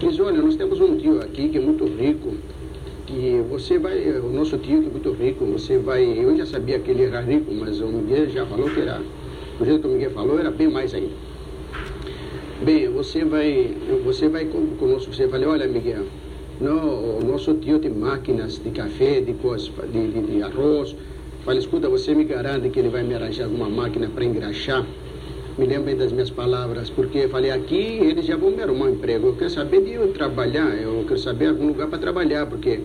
Diz, 0.00 0.20
olha, 0.20 0.40
nós 0.40 0.54
temos 0.54 0.80
um 0.80 0.96
tio 0.96 1.20
aqui 1.20 1.48
que 1.48 1.58
é 1.58 1.60
muito 1.60 1.84
rico, 1.84 2.32
que 3.04 3.42
você 3.50 3.78
vai, 3.78 4.08
o 4.20 4.30
nosso 4.30 4.56
tio 4.58 4.82
que 4.82 4.88
é 4.88 4.90
muito 4.90 5.10
rico, 5.12 5.44
você 5.44 5.76
vai, 5.76 6.04
eu 6.04 6.36
já 6.36 6.46
sabia 6.46 6.78
que 6.78 6.92
ele 6.92 7.02
era 7.02 7.20
rico, 7.20 7.52
mas 7.52 7.80
o 7.80 7.88
Miguel 7.88 8.28
já 8.30 8.46
falou 8.46 8.70
que 8.70 8.80
era, 8.80 9.02
do 9.58 9.64
jeito 9.64 9.80
que 9.80 9.88
o 9.88 9.90
Miguel 9.90 10.10
falou, 10.12 10.38
era 10.38 10.52
bem 10.52 10.68
mais 10.68 10.94
ainda. 10.94 11.14
Bem, 12.62 12.88
você 12.90 13.24
vai, 13.24 13.74
você 14.04 14.28
vai 14.28 14.44
conosco, 14.44 15.12
você 15.12 15.26
vai, 15.26 15.44
olha 15.44 15.66
Miguel, 15.66 16.04
no, 16.60 17.18
o 17.18 17.24
nosso 17.24 17.54
tio 17.54 17.80
tem 17.80 17.90
máquinas 17.90 18.62
de 18.62 18.70
café, 18.70 19.20
de, 19.20 19.32
coisa, 19.32 19.68
de, 19.92 20.12
de, 20.12 20.22
de 20.22 20.42
arroz, 20.42 20.94
Fala, 21.44 21.58
escuta, 21.58 21.88
você 21.88 22.14
me 22.14 22.24
garante 22.24 22.68
que 22.68 22.78
ele 22.78 22.90
vai 22.90 23.02
me 23.02 23.14
arranjar 23.14 23.44
alguma 23.44 23.70
máquina 23.70 24.06
para 24.08 24.22
engraxar? 24.22 24.84
Me 25.58 25.66
lembrem 25.66 25.96
das 25.96 26.12
minhas 26.12 26.30
palavras, 26.30 26.88
porque 26.88 27.18
eu 27.18 27.28
falei, 27.28 27.50
aqui 27.50 27.98
eles 28.00 28.24
já 28.24 28.36
vão 28.36 28.52
me 28.52 28.62
arrumar 28.62 28.86
um 28.86 28.90
emprego, 28.90 29.26
eu 29.26 29.34
quero 29.34 29.50
saber 29.50 29.82
de 29.82 29.92
eu 29.92 30.12
trabalhar, 30.12 30.72
eu 30.80 31.04
quero 31.06 31.18
saber 31.18 31.48
algum 31.48 31.66
lugar 31.66 31.88
para 31.88 31.98
trabalhar, 31.98 32.46
porque 32.46 32.80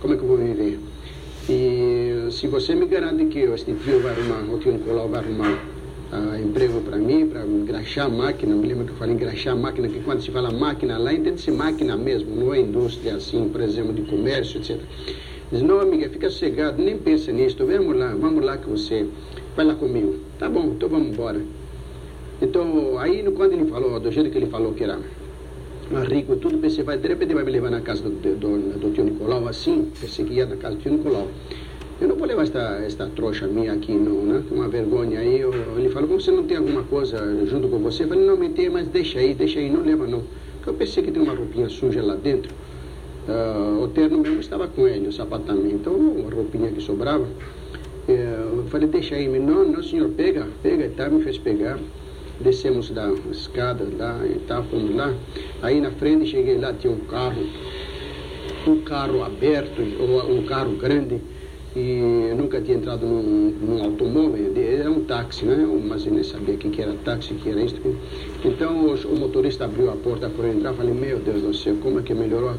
como 0.00 0.12
é 0.12 0.16
que 0.18 0.22
eu 0.22 0.28
vou 0.28 0.36
viver? 0.36 0.78
E 1.48 2.30
se 2.30 2.46
você 2.46 2.74
me 2.74 2.84
garante 2.84 3.24
que 3.24 3.38
este 3.38 3.72
tio 3.72 4.00
vai 4.00 4.12
arrumar, 4.12 4.54
o 4.54 4.58
tio 4.58 4.72
Nicolau 4.72 5.08
vai 5.08 5.20
arrumar 5.20 5.58
uh, 6.12 6.36
emprego 6.38 6.82
para 6.82 6.98
mim, 6.98 7.26
para 7.26 7.42
engraxar 7.46 8.04
a 8.04 8.08
máquina, 8.10 8.54
me 8.54 8.68
lembro 8.68 8.84
que 8.84 8.90
eu 8.90 8.96
falei 8.96 9.14
engraxar 9.14 9.54
a 9.54 9.56
máquina, 9.56 9.88
que 9.88 10.00
quando 10.00 10.20
se 10.22 10.30
fala 10.30 10.50
máquina 10.50 10.98
lá, 10.98 11.14
entende-se 11.14 11.50
máquina 11.50 11.96
mesmo, 11.96 12.36
não 12.36 12.52
é 12.52 12.60
indústria 12.60 13.14
assim, 13.14 13.48
por 13.48 13.62
exemplo, 13.62 13.94
de 13.94 14.02
comércio, 14.02 14.60
etc. 14.60 14.78
Diz, 15.50 15.62
não 15.62 15.80
amiga, 15.80 16.08
fica 16.10 16.28
sossegado, 16.28 16.82
nem 16.82 16.98
pensa 16.98 17.32
nisso, 17.32 17.56
vamos 17.64 17.96
lá, 17.96 18.14
vamos 18.14 18.44
lá 18.44 18.58
que 18.58 18.68
você, 18.68 19.06
vai 19.56 19.64
lá 19.64 19.74
comigo. 19.74 20.16
Tá 20.38 20.50
bom, 20.50 20.74
então 20.76 20.86
vamos 20.86 21.08
embora. 21.08 21.40
Então, 22.42 22.98
aí 22.98 23.22
quando 23.32 23.52
ele 23.52 23.66
falou, 23.66 24.00
do 24.00 24.10
jeito 24.10 24.30
que 24.30 24.38
ele 24.38 24.46
falou 24.46 24.72
que 24.72 24.82
era 24.84 24.98
rico 26.08 26.36
tudo, 26.36 26.58
pensei, 26.58 26.84
vai, 26.84 26.96
de 26.96 27.08
repente 27.08 27.34
vai 27.34 27.44
me 27.44 27.50
levar 27.50 27.70
na 27.70 27.80
casa 27.80 28.02
do, 28.02 28.10
do, 28.10 28.78
do 28.78 28.92
tio 28.92 29.04
Nicolau, 29.04 29.46
assim, 29.48 29.90
pensei 30.00 30.24
que 30.24 30.34
ia 30.34 30.46
na 30.46 30.56
casa 30.56 30.76
do 30.76 30.82
tio 30.82 30.92
Nicolau. 30.92 31.28
Eu 32.00 32.08
não 32.08 32.16
vou 32.16 32.26
levar 32.26 32.44
esta, 32.44 32.80
esta 32.86 33.06
trouxa 33.08 33.46
minha 33.46 33.74
aqui, 33.74 33.92
não, 33.92 34.22
né? 34.22 34.42
Uma 34.50 34.68
vergonha. 34.68 35.20
Aí 35.20 35.38
eu, 35.38 35.52
ele 35.76 35.90
falou, 35.90 36.08
como 36.08 36.18
você 36.18 36.30
não 36.30 36.44
tem 36.44 36.56
alguma 36.56 36.82
coisa 36.84 37.18
junto 37.44 37.68
com 37.68 37.78
você? 37.78 38.04
Eu 38.04 38.08
falei, 38.08 38.24
não, 38.24 38.38
me 38.38 38.48
tem, 38.48 38.70
mas 38.70 38.88
deixa 38.88 39.18
aí, 39.18 39.34
deixa 39.34 39.58
aí, 39.58 39.68
não 39.68 39.82
leva 39.82 40.06
não. 40.06 40.22
Porque 40.56 40.70
eu 40.70 40.74
pensei 40.74 41.02
que 41.02 41.10
tem 41.10 41.22
uma 41.22 41.34
roupinha 41.34 41.68
suja 41.68 42.02
lá 42.02 42.14
dentro. 42.14 42.54
Uh, 43.28 43.82
o 43.82 43.88
terno 43.88 44.16
mesmo 44.16 44.40
estava 44.40 44.66
com 44.66 44.88
ele, 44.88 45.08
o 45.08 45.12
sapato 45.12 45.44
também. 45.44 45.72
Então, 45.72 45.92
uma 45.92 46.30
roupinha 46.30 46.70
que 46.70 46.80
sobrava. 46.80 47.24
Uh, 47.24 48.08
eu 48.08 48.64
falei, 48.70 48.88
deixa 48.88 49.16
aí. 49.16 49.28
Não, 49.38 49.66
não, 49.66 49.82
senhor, 49.82 50.08
pega, 50.08 50.46
pega. 50.62 50.86
E 50.86 50.88
tá, 50.88 51.10
me 51.10 51.22
fez 51.22 51.36
pegar 51.36 51.78
descemos 52.40 52.90
da 52.90 53.10
escada 53.30 53.86
lá 53.98 54.20
e 54.26 54.38
tá, 54.40 54.62
fomos 54.62 54.94
lá. 54.94 55.14
Aí 55.62 55.80
na 55.80 55.90
frente 55.90 56.26
cheguei 56.26 56.58
lá, 56.58 56.72
tinha 56.72 56.92
um 56.92 57.00
carro, 57.00 57.42
um 58.66 58.80
carro 58.82 59.22
aberto, 59.22 59.80
um 59.80 60.42
carro 60.44 60.72
grande, 60.76 61.20
e 61.76 62.34
nunca 62.36 62.60
tinha 62.60 62.76
entrado 62.76 63.06
num, 63.06 63.54
num 63.60 63.84
automóvel, 63.84 64.52
era 64.56 64.90
um 64.90 65.04
táxi, 65.04 65.44
né? 65.44 65.64
mas 65.88 66.04
eu 66.04 66.12
nem 66.12 66.24
sabia 66.24 66.56
que, 66.56 66.68
que 66.68 66.82
era 66.82 66.94
táxi, 67.04 67.34
que 67.34 67.48
era 67.48 67.62
isso. 67.62 67.76
Então 68.44 68.86
o, 68.86 69.16
motorista 69.16 69.66
abriu 69.66 69.90
a 69.90 69.96
porta 69.96 70.28
para 70.28 70.48
entrar, 70.48 70.74
falei, 70.74 70.92
meu 70.92 71.20
Deus 71.20 71.42
do 71.42 71.54
céu, 71.54 71.76
como 71.80 72.00
é 72.00 72.02
que 72.02 72.12
melhorou? 72.12 72.54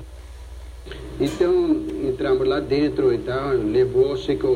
Então 1.20 1.76
entramos 2.08 2.48
lá 2.48 2.60
dentro 2.60 3.14
e 3.14 3.18
tal, 3.20 3.54
levou, 3.54 4.16
sei 4.16 4.38
que 4.38 4.48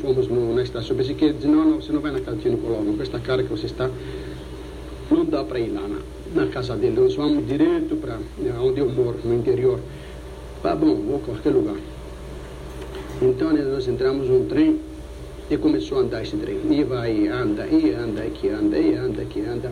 fomos 0.00 0.28
no, 0.28 0.54
na 0.54 0.62
estação, 0.62 0.94
pensei 0.96 1.14
que 1.14 1.24
ele 1.24 1.34
disse, 1.34 1.48
não, 1.48 1.64
não, 1.64 1.80
você 1.80 1.90
não 1.90 2.00
vai 2.00 2.12
na 2.12 2.18
de 2.18 2.48
Nicolau, 2.48 2.84
com 2.84 3.02
esta 3.02 3.18
cara 3.18 3.42
que 3.42 3.48
você 3.48 3.66
está, 3.66 3.90
não 5.14 5.24
dá 5.24 5.44
para 5.44 5.60
ir 5.60 5.70
lá 5.70 5.86
na, 5.86 6.44
na, 6.44 6.50
casa 6.50 6.74
dele, 6.74 7.00
nós 7.00 7.14
vamos 7.14 7.46
direto 7.46 7.96
para 7.96 8.16
né, 8.38 8.52
onde 8.60 8.80
eu 8.80 8.88
moro, 8.88 9.18
no 9.24 9.34
interior. 9.34 9.78
Tá 10.62 10.74
bom, 10.74 10.96
vou 10.96 11.16
a 11.16 11.18
qualquer 11.20 11.50
lugar. 11.50 11.76
Então 13.22 13.52
né, 13.52 13.62
nós 13.62 13.86
entramos 13.86 14.28
num 14.28 14.46
trem 14.46 14.80
e 15.48 15.56
começou 15.56 15.98
a 15.98 16.00
andar 16.00 16.22
esse 16.22 16.36
trem. 16.36 16.58
E 16.68 16.82
vai, 16.82 17.28
anda, 17.28 17.66
e 17.66 17.92
anda, 17.92 18.22
que 18.22 18.48
anda, 18.48 18.76
e 18.76 18.94
anda, 18.94 19.24
que 19.24 19.40
anda. 19.40 19.70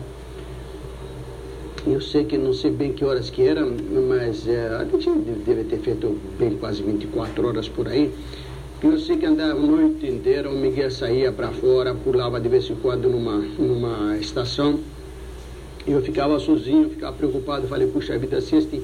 Eu 1.85 1.99
sei 1.99 2.23
que 2.23 2.37
não 2.37 2.53
sei 2.53 2.71
bem 2.71 2.93
que 2.93 3.03
horas 3.03 3.29
que 3.29 3.41
era, 3.41 3.65
mas 3.65 4.47
é, 4.47 4.67
a 4.69 4.85
gente 4.97 5.09
deve 5.45 5.65
ter 5.65 5.79
feito 5.79 6.17
bem 6.39 6.51
quase 6.51 6.81
24 6.81 7.45
horas 7.45 7.67
por 7.67 7.89
aí. 7.89 8.09
Eu 8.81 8.97
sei 8.99 9.17
que 9.17 9.25
andava 9.25 9.51
a 9.51 9.61
noite 9.61 10.07
inteira, 10.07 10.49
o 10.49 10.53
Miguel 10.53 10.91
saía 10.91 11.31
para 11.31 11.49
fora, 11.49 11.93
pulava 11.93 12.39
de 12.39 12.47
vez 12.47 12.69
em 12.69 12.75
quando 12.75 13.09
numa, 13.09 13.37
numa 13.57 14.17
estação 14.17 14.79
eu 15.85 16.01
ficava 16.01 16.39
sozinho, 16.39 16.89
ficava 16.89 17.15
preocupado. 17.15 17.67
Falei, 17.67 17.87
puxa 17.87 18.17
vida, 18.17 18.39
se 18.41 18.55
este, 18.55 18.81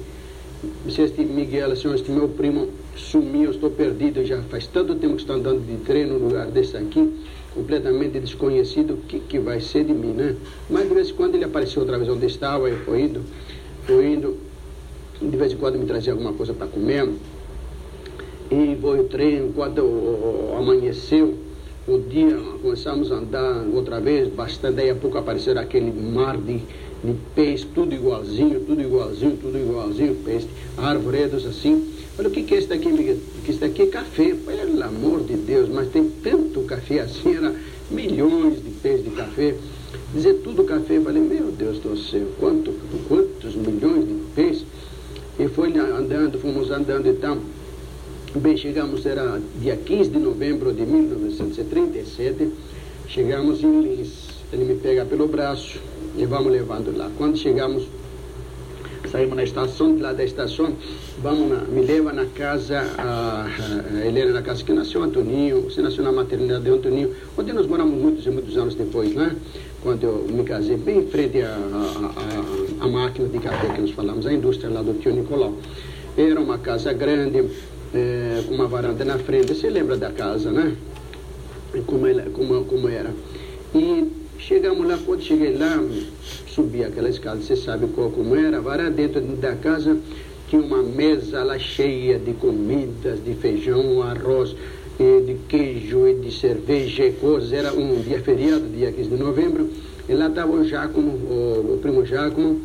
se 0.88 1.02
este 1.02 1.24
Miguel, 1.24 1.74
se 1.76 1.88
este 1.88 2.10
meu 2.10 2.28
primo 2.28 2.68
sumiu, 2.96 3.44
eu 3.44 3.50
estou 3.50 3.70
perdido. 3.70 4.24
Já 4.24 4.42
faz 4.42 4.66
tanto 4.66 4.94
tempo 4.94 5.14
que 5.14 5.22
estou 5.22 5.36
andando 5.36 5.64
de 5.66 5.76
trem 5.84 6.06
no 6.06 6.18
lugar 6.18 6.46
desse 6.46 6.76
aqui, 6.76 7.12
completamente 7.54 8.20
desconhecido. 8.20 8.94
O 8.94 8.96
que, 8.98 9.20
que 9.20 9.38
vai 9.38 9.60
ser 9.60 9.84
de 9.84 9.92
mim, 9.92 10.12
né? 10.12 10.36
Mas 10.68 10.88
de 10.88 10.94
vez 10.94 11.10
em 11.10 11.14
quando 11.14 11.34
ele 11.34 11.44
apareceu 11.44 11.80
outra 11.80 11.96
vez 11.96 12.08
onde 12.08 12.26
estava, 12.26 12.68
eu 12.68 12.78
fui 12.84 13.02
indo, 13.02 13.22
fui 13.86 14.14
indo. 14.14 14.36
De 15.20 15.36
vez 15.36 15.52
em 15.52 15.56
quando 15.56 15.78
me 15.78 15.86
trazia 15.86 16.12
alguma 16.12 16.32
coisa 16.32 16.52
para 16.54 16.66
comer. 16.66 17.08
E 18.50 18.76
foi 18.80 19.00
o 19.00 19.04
trem, 19.04 19.52
quando 19.54 20.50
amanheceu, 20.58 21.38
o 21.86 21.98
dia 21.98 22.36
começamos 22.60 23.10
a 23.10 23.16
andar 23.16 23.64
outra 23.72 24.00
vez, 24.00 24.28
bastante, 24.28 24.76
daí 24.76 24.90
a 24.90 24.94
pouco 24.94 25.18
apareceu 25.18 25.58
aquele 25.58 25.90
mar 25.92 26.36
de 26.36 26.60
de 27.02 27.14
peixe, 27.34 27.66
tudo 27.74 27.94
igualzinho, 27.94 28.60
tudo 28.60 28.80
igualzinho, 28.80 29.36
tudo 29.36 29.58
igualzinho, 29.58 30.14
peixe, 30.24 30.48
arvoredos 30.76 31.46
assim. 31.46 31.88
Olha, 32.18 32.28
o 32.28 32.30
que, 32.30 32.42
que 32.42 32.54
é 32.54 32.58
isso 32.58 32.68
daqui, 32.68 32.88
Miguel? 32.88 33.16
Que 33.44 33.50
isso 33.50 33.60
daqui 33.60 33.82
é 33.82 33.86
café. 33.86 34.34
Pelo 34.34 34.82
amor 34.82 35.22
de 35.24 35.34
Deus, 35.34 35.68
mas 35.68 35.88
tem 35.88 36.10
tanto 36.22 36.60
café 36.62 37.00
assim, 37.00 37.36
era 37.36 37.54
milhões 37.90 38.62
de 38.62 38.70
peixes 38.82 39.04
de 39.04 39.10
café. 39.10 39.54
dizer 40.12 40.34
tudo 40.44 40.64
café. 40.64 41.00
Falei, 41.00 41.22
meu 41.22 41.50
Deus 41.50 41.78
do 41.78 41.96
céu, 41.96 42.26
quanto, 42.38 42.72
quantos 43.08 43.54
milhões 43.54 44.06
de 44.06 44.14
peixes. 44.34 44.66
E 45.38 45.48
foi 45.48 45.72
andando, 45.78 46.38
fomos 46.38 46.70
andando 46.70 47.06
e 47.06 47.10
então, 47.10 47.38
Bem, 48.32 48.56
chegamos, 48.56 49.04
era 49.06 49.42
dia 49.60 49.76
15 49.76 50.10
de 50.10 50.18
novembro 50.20 50.72
de 50.72 50.86
1937, 50.86 52.52
chegamos 53.08 53.60
em 53.64 53.80
Lins. 53.80 54.28
Ele 54.52 54.66
me 54.66 54.74
pega 54.76 55.04
pelo 55.04 55.26
braço 55.26 55.80
e 56.20 56.26
vamos 56.26 56.52
levando 56.52 56.96
lá. 56.96 57.10
Quando 57.16 57.36
chegamos, 57.36 57.84
saímos 59.10 59.36
na 59.36 59.42
estação, 59.42 59.96
de 59.96 60.02
lá 60.02 60.12
da 60.12 60.22
estação, 60.22 60.74
vamos 61.22 61.48
na, 61.48 61.62
me 61.62 61.82
leva 61.82 62.12
na 62.12 62.26
casa, 62.26 62.80
a, 62.98 63.46
a 63.94 64.06
Helena 64.06 64.32
na 64.32 64.42
casa 64.42 64.62
que 64.62 64.72
nasceu 64.72 65.02
Antoninho, 65.02 65.62
você 65.62 65.80
nasceu 65.80 66.04
na 66.04 66.12
maternidade 66.12 66.64
de 66.64 66.70
Antoninho, 66.70 67.10
onde 67.36 67.52
nós 67.52 67.66
moramos 67.66 67.98
muitos 67.98 68.26
e 68.26 68.30
muitos 68.30 68.56
anos 68.56 68.74
depois, 68.74 69.14
né? 69.14 69.34
Quando 69.82 70.04
eu 70.04 70.26
me 70.30 70.44
casei, 70.44 70.76
bem 70.76 70.98
em 70.98 71.06
frente 71.06 71.40
à, 71.40 72.86
máquina 72.86 73.28
de 73.28 73.38
café 73.38 73.72
que 73.72 73.80
nós 73.80 73.90
falamos, 73.92 74.26
a 74.26 74.32
indústria 74.32 74.70
lá 74.70 74.82
do 74.82 74.92
tio 75.00 75.12
Nicolau. 75.12 75.54
Era 76.18 76.38
uma 76.38 76.58
casa 76.58 76.92
grande, 76.92 77.48
é, 77.94 78.42
com 78.46 78.54
uma 78.54 78.66
varanda 78.66 79.04
na 79.06 79.18
frente. 79.18 79.54
Você 79.54 79.70
lembra 79.70 79.96
da 79.96 80.10
casa, 80.10 80.50
né? 80.50 80.76
Como, 81.86 82.06
ela, 82.06 82.24
como, 82.30 82.64
como 82.64 82.88
era. 82.88 83.10
E 83.74 84.19
chegamos 84.40 84.86
lá, 84.86 84.98
quando 85.04 85.22
cheguei 85.22 85.56
lá, 85.56 85.82
subi 86.48 86.84
aquela 86.84 87.08
escada, 87.08 87.40
você 87.40 87.56
sabe 87.56 87.86
qual 87.88 88.10
como 88.10 88.34
era, 88.34 88.60
varanda 88.60 88.90
dentro 88.90 89.20
da 89.20 89.54
casa 89.54 89.96
tinha 90.48 90.60
uma 90.60 90.82
mesa 90.82 91.44
lá 91.44 91.56
cheia 91.58 92.18
de 92.18 92.32
comidas, 92.32 93.22
de 93.24 93.34
feijão, 93.34 94.02
arroz, 94.02 94.56
de 94.98 95.36
queijo 95.48 96.08
e 96.08 96.14
de 96.14 96.32
cerveja 96.32 97.06
e 97.06 97.12
coisas. 97.12 97.52
Era 97.52 97.72
um 97.72 98.02
dia 98.02 98.20
feriado, 98.20 98.66
dia 98.68 98.90
15 98.90 99.10
de 99.10 99.16
novembro. 99.16 99.70
E 100.08 100.12
lá 100.12 100.26
estava 100.26 100.50
o 100.50 100.64
Giacomo, 100.64 101.12
o, 101.12 101.74
o 101.74 101.78
primo 101.80 102.04
Giacomo, 102.04 102.60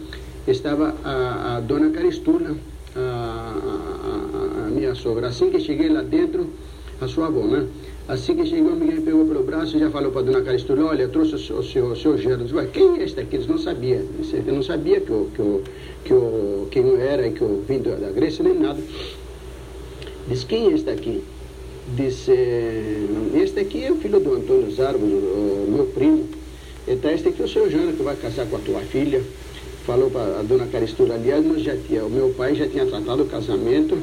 estava 0.47 0.95
a, 1.03 1.57
a 1.57 1.59
dona 1.59 1.91
Caristula, 1.91 2.55
a, 2.95 2.99
a, 2.99 4.65
a, 4.65 4.69
minha 4.71 4.95
sogra. 4.95 5.27
Assim 5.27 5.51
que 5.51 5.59
cheguei 5.59 5.87
lá 5.87 6.01
dentro, 6.01 6.49
a 6.99 7.07
sua 7.07 7.27
avó, 7.27 7.45
né? 7.45 7.67
Assim 8.07 8.35
que 8.35 8.45
chegou, 8.45 8.75
me 8.75 9.01
pegou 9.01 9.25
pelo 9.25 9.43
braço 9.43 9.75
e 9.75 9.79
já 9.79 9.89
falou 9.89 10.11
para 10.11 10.21
a 10.21 10.23
dona 10.23 10.41
Caristula, 10.41 10.85
olha, 10.85 11.07
trouxe 11.07 11.35
o 11.35 11.39
seu, 11.39 11.57
o 11.57 11.63
seu, 11.63 11.85
o 11.87 11.95
seu. 11.95 12.15
Disse, 12.15 12.67
quem 12.71 12.99
é 12.99 13.03
este 13.03 13.19
aqui? 13.19 13.37
Eles 13.37 13.47
não 13.47 13.57
sabiam. 13.57 14.03
Eu 14.45 14.53
não 14.53 14.61
sabia 14.61 15.01
que 15.01 15.09
eu, 15.09 15.29
que 15.33 15.39
eu, 15.39 15.63
que 16.03 16.11
eu, 16.11 16.67
quem 16.69 16.87
eu 16.87 17.01
era 17.01 17.27
e 17.27 17.31
que 17.31 17.41
eu 17.41 17.63
vim 17.67 17.79
da 17.79 18.11
Grécia, 18.11 18.43
nem 18.43 18.59
nada. 18.59 18.79
Disse, 20.27 20.45
quem 20.45 20.69
é 20.69 20.73
este 20.73 20.89
aqui? 20.89 21.23
Disse, 21.95 22.31
este 23.33 23.59
aqui 23.59 23.83
é 23.83 23.91
o 23.91 23.95
filho 23.95 24.19
do 24.19 24.35
Antônio 24.35 24.71
Zarbo, 24.71 25.03
o 25.03 25.67
meu 25.67 25.85
primo. 25.87 26.25
Então, 26.87 27.09
este 27.09 27.29
aqui 27.29 27.41
é 27.41 27.45
o 27.45 27.49
seu 27.49 27.69
Jana, 27.71 27.91
que 27.91 28.03
vai 28.03 28.15
casar 28.15 28.45
com 28.45 28.57
a 28.57 28.59
tua 28.59 28.81
filha 28.81 29.21
falou 29.85 30.09
para 30.09 30.39
a 30.39 30.41
dona 30.41 30.65
Caristura, 30.65 31.13
aliás, 31.13 31.45
nós 31.45 31.61
já 31.61 31.77
tinha, 31.77 32.03
o 32.03 32.09
meu 32.09 32.33
pai 32.35 32.55
já 32.55 32.67
tinha 32.67 32.85
tratado 32.87 33.21
o 33.21 33.27
casamento 33.27 33.95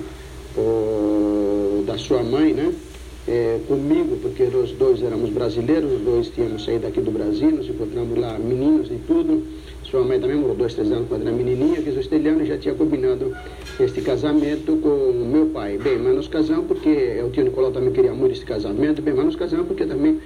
o, 0.57 1.83
da 1.85 1.99
sua 1.99 2.23
mãe, 2.23 2.55
né? 2.55 2.73
É, 3.27 3.61
comigo, 3.69 4.17
porque 4.21 4.45
nós 4.47 4.73
dois 4.73 5.01
éramos 5.01 5.31
brasileiros, 5.31 5.93
os 5.93 6.01
dois 6.01 6.29
tínhamos 6.29 6.65
saído 6.65 6.89
aqui 6.89 7.01
do 7.01 7.13
Brasil, 7.13 7.53
nos 7.53 7.69
encontramos 7.69 8.19
lá 8.19 8.37
meninos 8.37 8.91
e 8.91 8.97
tudo. 9.07 9.45
Sua 9.85 10.03
mãe 10.03 10.19
também 10.19 10.37
morou 10.37 10.57
dois, 10.57 10.75
três 10.75 10.91
anos 10.91 11.07
quando 11.09 11.23
era 11.23 11.31
menininha, 11.31 11.81
que 11.81 11.91
o 11.91 12.01
estelhano 12.01 12.45
já 12.45 12.59
tinha 12.59 12.75
combinado 12.75 13.33
este 13.79 14.01
casamento 14.01 14.77
com 14.77 15.13
meu 15.31 15.47
pai. 15.47 15.79
Bem, 15.79 15.99
mas 15.99 16.17
nós 16.17 16.29
casamos 16.29 16.67
porque 16.67 17.23
o 17.25 17.31
tio 17.31 17.45
Nicolau 17.45 17.71
também 17.71 17.93
queria 17.93 18.13
muito 18.13 18.33
este 18.33 18.45
casamento, 18.45 19.01
bem, 19.01 19.15
mas 19.15 19.27
nós 19.27 19.37
casamos 19.37 19.67
porque 19.67 19.85
também 19.85 20.19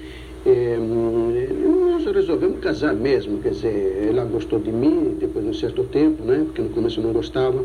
é, 0.47 0.79
nós 0.79 2.07
resolvemos 2.07 2.61
casar 2.61 2.95
mesmo, 2.95 3.39
quer 3.43 3.51
dizer, 3.51 4.07
ela 4.09 4.25
gostou 4.25 4.59
de 4.59 4.71
mim 4.71 5.17
depois 5.19 5.45
de 5.45 5.51
um 5.51 5.55
certo 5.55 5.85
tempo, 5.85 6.23
né? 6.23 6.45
Porque 6.47 6.63
no 6.63 6.71
começo 6.71 7.01
não 7.03 7.13
gostava. 7.13 7.63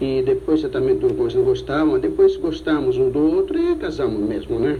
E 0.00 0.22
depois 0.22 0.62
no 0.62 0.70
começo 1.14 1.36
não 1.36 1.44
gostavam, 1.44 1.98
depois 1.98 2.36
gostamos 2.36 2.96
um 2.96 3.10
do 3.10 3.18
outro 3.18 3.58
e 3.58 3.74
casamos 3.76 4.20
mesmo, 4.20 4.58
né? 4.58 4.78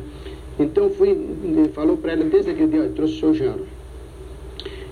Então 0.58 0.88
fui, 0.90 1.16
falou 1.74 1.96
para 1.96 2.12
ela 2.12 2.24
desde 2.24 2.50
aquele 2.50 2.68
dia, 2.68 2.90
trouxe 2.94 3.14
o 3.14 3.18
seu 3.18 3.34
genro. 3.34 3.66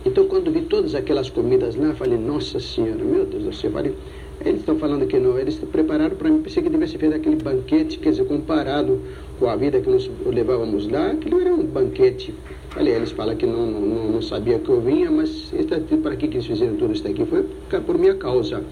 Então 0.04 0.26
quando 0.26 0.50
vi 0.50 0.62
todas 0.62 0.94
aquelas 0.94 1.30
comidas 1.30 1.76
lá, 1.76 1.94
falei, 1.94 2.18
nossa 2.18 2.60
senhora, 2.60 3.02
meu 3.02 3.24
Deus 3.24 3.42
do 3.42 3.54
céu, 3.54 3.70
falei, 3.70 3.94
eles 4.44 4.60
estão 4.60 4.78
falando 4.78 5.06
que 5.06 5.18
não, 5.18 5.38
eles 5.38 5.56
prepararam 5.56 6.14
para 6.14 6.30
mim, 6.30 6.40
pensei 6.42 6.62
que 6.62 6.70
tivesse 6.70 6.96
feito 6.96 7.14
aquele 7.14 7.36
banquete, 7.36 7.98
quer 7.98 8.10
dizer, 8.10 8.24
comparado 8.26 9.00
com 9.38 9.48
a 9.48 9.56
vida 9.56 9.80
que 9.80 9.90
nós 9.90 10.08
levávamos 10.26 10.88
lá, 10.88 11.10
aquilo 11.10 11.40
era 11.40 11.52
um 11.52 11.64
banquete. 11.64 12.34
Falei, 12.70 12.94
eles 12.94 13.10
falam 13.10 13.34
que 13.34 13.46
não, 13.46 13.66
não, 13.66 14.12
não 14.12 14.22
sabia 14.22 14.58
que 14.58 14.68
eu 14.68 14.80
vinha, 14.80 15.10
mas 15.10 15.52
para 16.02 16.16
que, 16.16 16.28
que 16.28 16.36
eles 16.36 16.46
fizeram 16.46 16.76
tudo 16.76 16.92
isso 16.92 17.06
aqui? 17.08 17.24
Foi 17.24 17.44
por 17.80 17.98
minha 17.98 18.14
causa. 18.14 18.62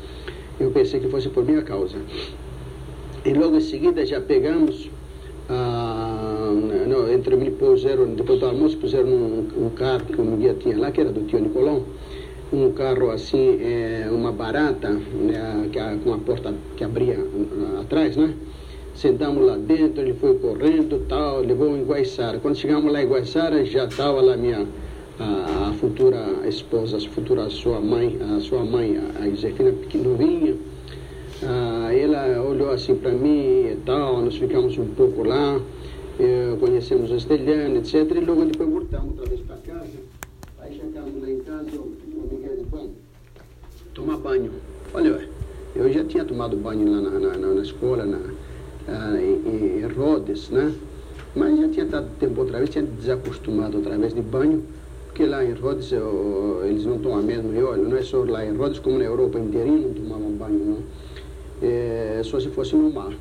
Eu 0.58 0.70
pensei 0.70 1.00
que 1.00 1.08
fosse 1.08 1.28
por 1.28 1.44
minha 1.44 1.62
causa. 1.62 1.96
E 3.24 3.32
logo 3.32 3.56
em 3.56 3.60
seguida 3.60 4.04
já 4.06 4.20
pegamos, 4.20 4.88
ah, 5.48 6.52
não, 6.86 7.12
entre 7.12 7.36
mim 7.36 7.50
puseram, 7.50 8.06
depois 8.14 8.40
do 8.40 8.46
almoço 8.46 8.76
puseram 8.78 9.08
um, 9.08 9.48
um 9.66 9.70
carro 9.70 10.06
que 10.06 10.20
o 10.20 10.36
guia 10.36 10.54
tinha 10.54 10.78
lá, 10.78 10.90
que 10.90 11.00
era 11.00 11.10
do 11.10 11.26
tio 11.26 11.40
Nicolão 11.40 11.84
um 12.52 12.72
carro 12.72 13.10
assim, 13.10 13.58
é, 13.60 14.08
uma 14.10 14.30
barata, 14.30 14.90
né, 14.90 15.68
que 15.72 15.78
a, 15.78 15.96
com 16.02 16.12
a 16.12 16.18
porta 16.18 16.54
que 16.76 16.84
abria 16.84 17.18
uh, 17.18 17.80
atrás, 17.80 18.16
né? 18.16 18.34
Sentamos 18.94 19.44
lá 19.44 19.56
dentro, 19.56 20.00
ele 20.00 20.14
foi 20.14 20.38
correndo 20.38 21.06
tal, 21.06 21.40
levou 21.40 21.76
em 21.76 21.82
Guaiçara. 21.82 22.38
Quando 22.38 22.56
chegamos 22.56 22.90
lá 22.90 23.02
em 23.02 23.06
Guaiçara, 23.06 23.64
já 23.64 23.84
estava 23.84 24.20
lá 24.22 24.36
minha 24.36 24.66
a, 25.18 25.72
futura 25.74 26.46
esposa, 26.46 26.96
a 26.96 27.00
futura 27.00 27.48
sua 27.50 27.80
mãe, 27.80 28.18
a 28.36 28.40
sua 28.40 28.64
mãe, 28.64 28.98
a 29.20 29.28
Josefina 29.28 29.72
pequenovinha. 29.72 30.56
Ah, 31.42 31.92
ela 31.92 32.42
olhou 32.42 32.70
assim 32.70 32.94
para 32.94 33.12
mim 33.12 33.66
e 33.66 33.78
tal, 33.84 34.22
nós 34.22 34.36
ficamos 34.36 34.76
um 34.78 34.86
pouco 34.86 35.22
lá, 35.22 35.60
eh, 36.18 36.56
conhecemos 36.58 37.10
o 37.10 37.16
Estelhano, 37.16 37.76
etc. 37.76 38.10
E 38.10 38.20
logo 38.20 38.44
depois 38.46 38.68
voltamos 38.68 39.10
outra 39.18 39.26
vez 39.26 39.40
para 39.42 39.56
casa. 39.56 39.98
Aí 40.60 40.74
chegamos 40.74 41.22
lá 41.22 41.30
em 41.30 41.40
casa, 41.40 41.66
bom, 42.70 42.90
tomar 43.92 44.16
banho. 44.16 44.50
Olha, 44.94 45.28
eu 45.74 45.92
já 45.92 46.04
tinha 46.04 46.24
tomado 46.24 46.56
banho 46.56 46.90
lá 46.90 47.00
na, 47.02 47.18
na, 47.18 47.54
na 47.54 47.62
escola, 47.62 48.06
na, 48.06 48.16
uh, 48.16 49.16
em, 49.16 49.80
em, 49.80 49.86
Rhodes, 49.86 50.48
né? 50.48 50.74
Mas 51.34 51.60
já 51.60 51.68
tinha 51.68 51.84
dado 51.84 52.08
tempo 52.18 52.40
outra 52.40 52.58
vez, 52.58 52.70
tinha 52.70 52.84
desacostumado 52.84 53.76
outra 53.76 53.98
vez 53.98 54.14
de 54.14 54.22
banho, 54.22 54.64
porque 55.16 55.30
lá 55.30 55.42
em 55.42 55.52
Rhodes 55.52 55.90
eu, 55.92 56.60
eles 56.66 56.84
não 56.84 56.98
tomam 56.98 57.22
mesmo. 57.22 57.50
E 57.54 57.62
olha, 57.62 57.82
não 57.82 57.96
é 57.96 58.02
só 58.02 58.22
lá 58.22 58.44
em 58.44 58.54
Rhodes, 58.54 58.78
como 58.80 58.98
na 58.98 59.04
Europa 59.04 59.38
inteirinha 59.38 59.78
não 59.78 59.94
tomavam 59.94 60.30
banho, 60.32 60.58
não. 60.58 60.78
É, 61.66 62.20
só 62.22 62.38
se 62.38 62.48
fosse 62.50 62.76
no 62.76 62.92
mar. 62.92 63.14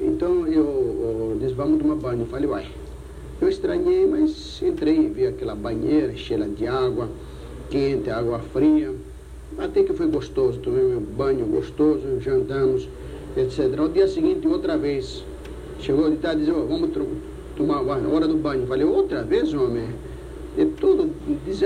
Então 0.00 0.46
eu, 0.46 0.64
eu 0.64 1.36
disse, 1.38 1.52
vamos 1.52 1.82
tomar 1.82 1.96
banho. 1.96 2.22
Eu 2.22 2.26
falei, 2.28 2.46
vai. 2.46 2.66
Eu 3.42 3.48
estranhei, 3.50 4.06
mas 4.06 4.62
entrei 4.62 5.06
vi 5.10 5.26
aquela 5.26 5.54
banheira 5.54 6.16
cheia 6.16 6.48
de 6.48 6.66
água 6.66 7.10
quente, 7.68 8.08
água 8.08 8.38
fria. 8.38 8.94
Até 9.58 9.82
que 9.82 9.92
foi 9.92 10.06
gostoso, 10.06 10.58
tomei 10.60 10.82
meu 10.82 11.00
banho 11.00 11.44
gostoso, 11.44 12.00
jantamos, 12.20 12.88
etc. 13.36 13.78
O 13.84 13.88
dia 13.90 14.08
seguinte, 14.08 14.48
outra 14.48 14.78
vez, 14.78 15.22
chegou 15.78 16.08
de 16.08 16.16
tarde 16.16 16.40
e 16.40 16.46
disse, 16.46 16.56
oh, 16.56 16.64
vamos 16.64 16.88
tomar 17.54 17.84
banho, 17.84 18.14
hora 18.14 18.26
do 18.26 18.38
banho. 18.38 18.66
Falei, 18.66 18.86
outra 18.86 19.22
vez, 19.22 19.52
homem? 19.52 19.88
É 20.56 20.64
todo, 20.64 21.10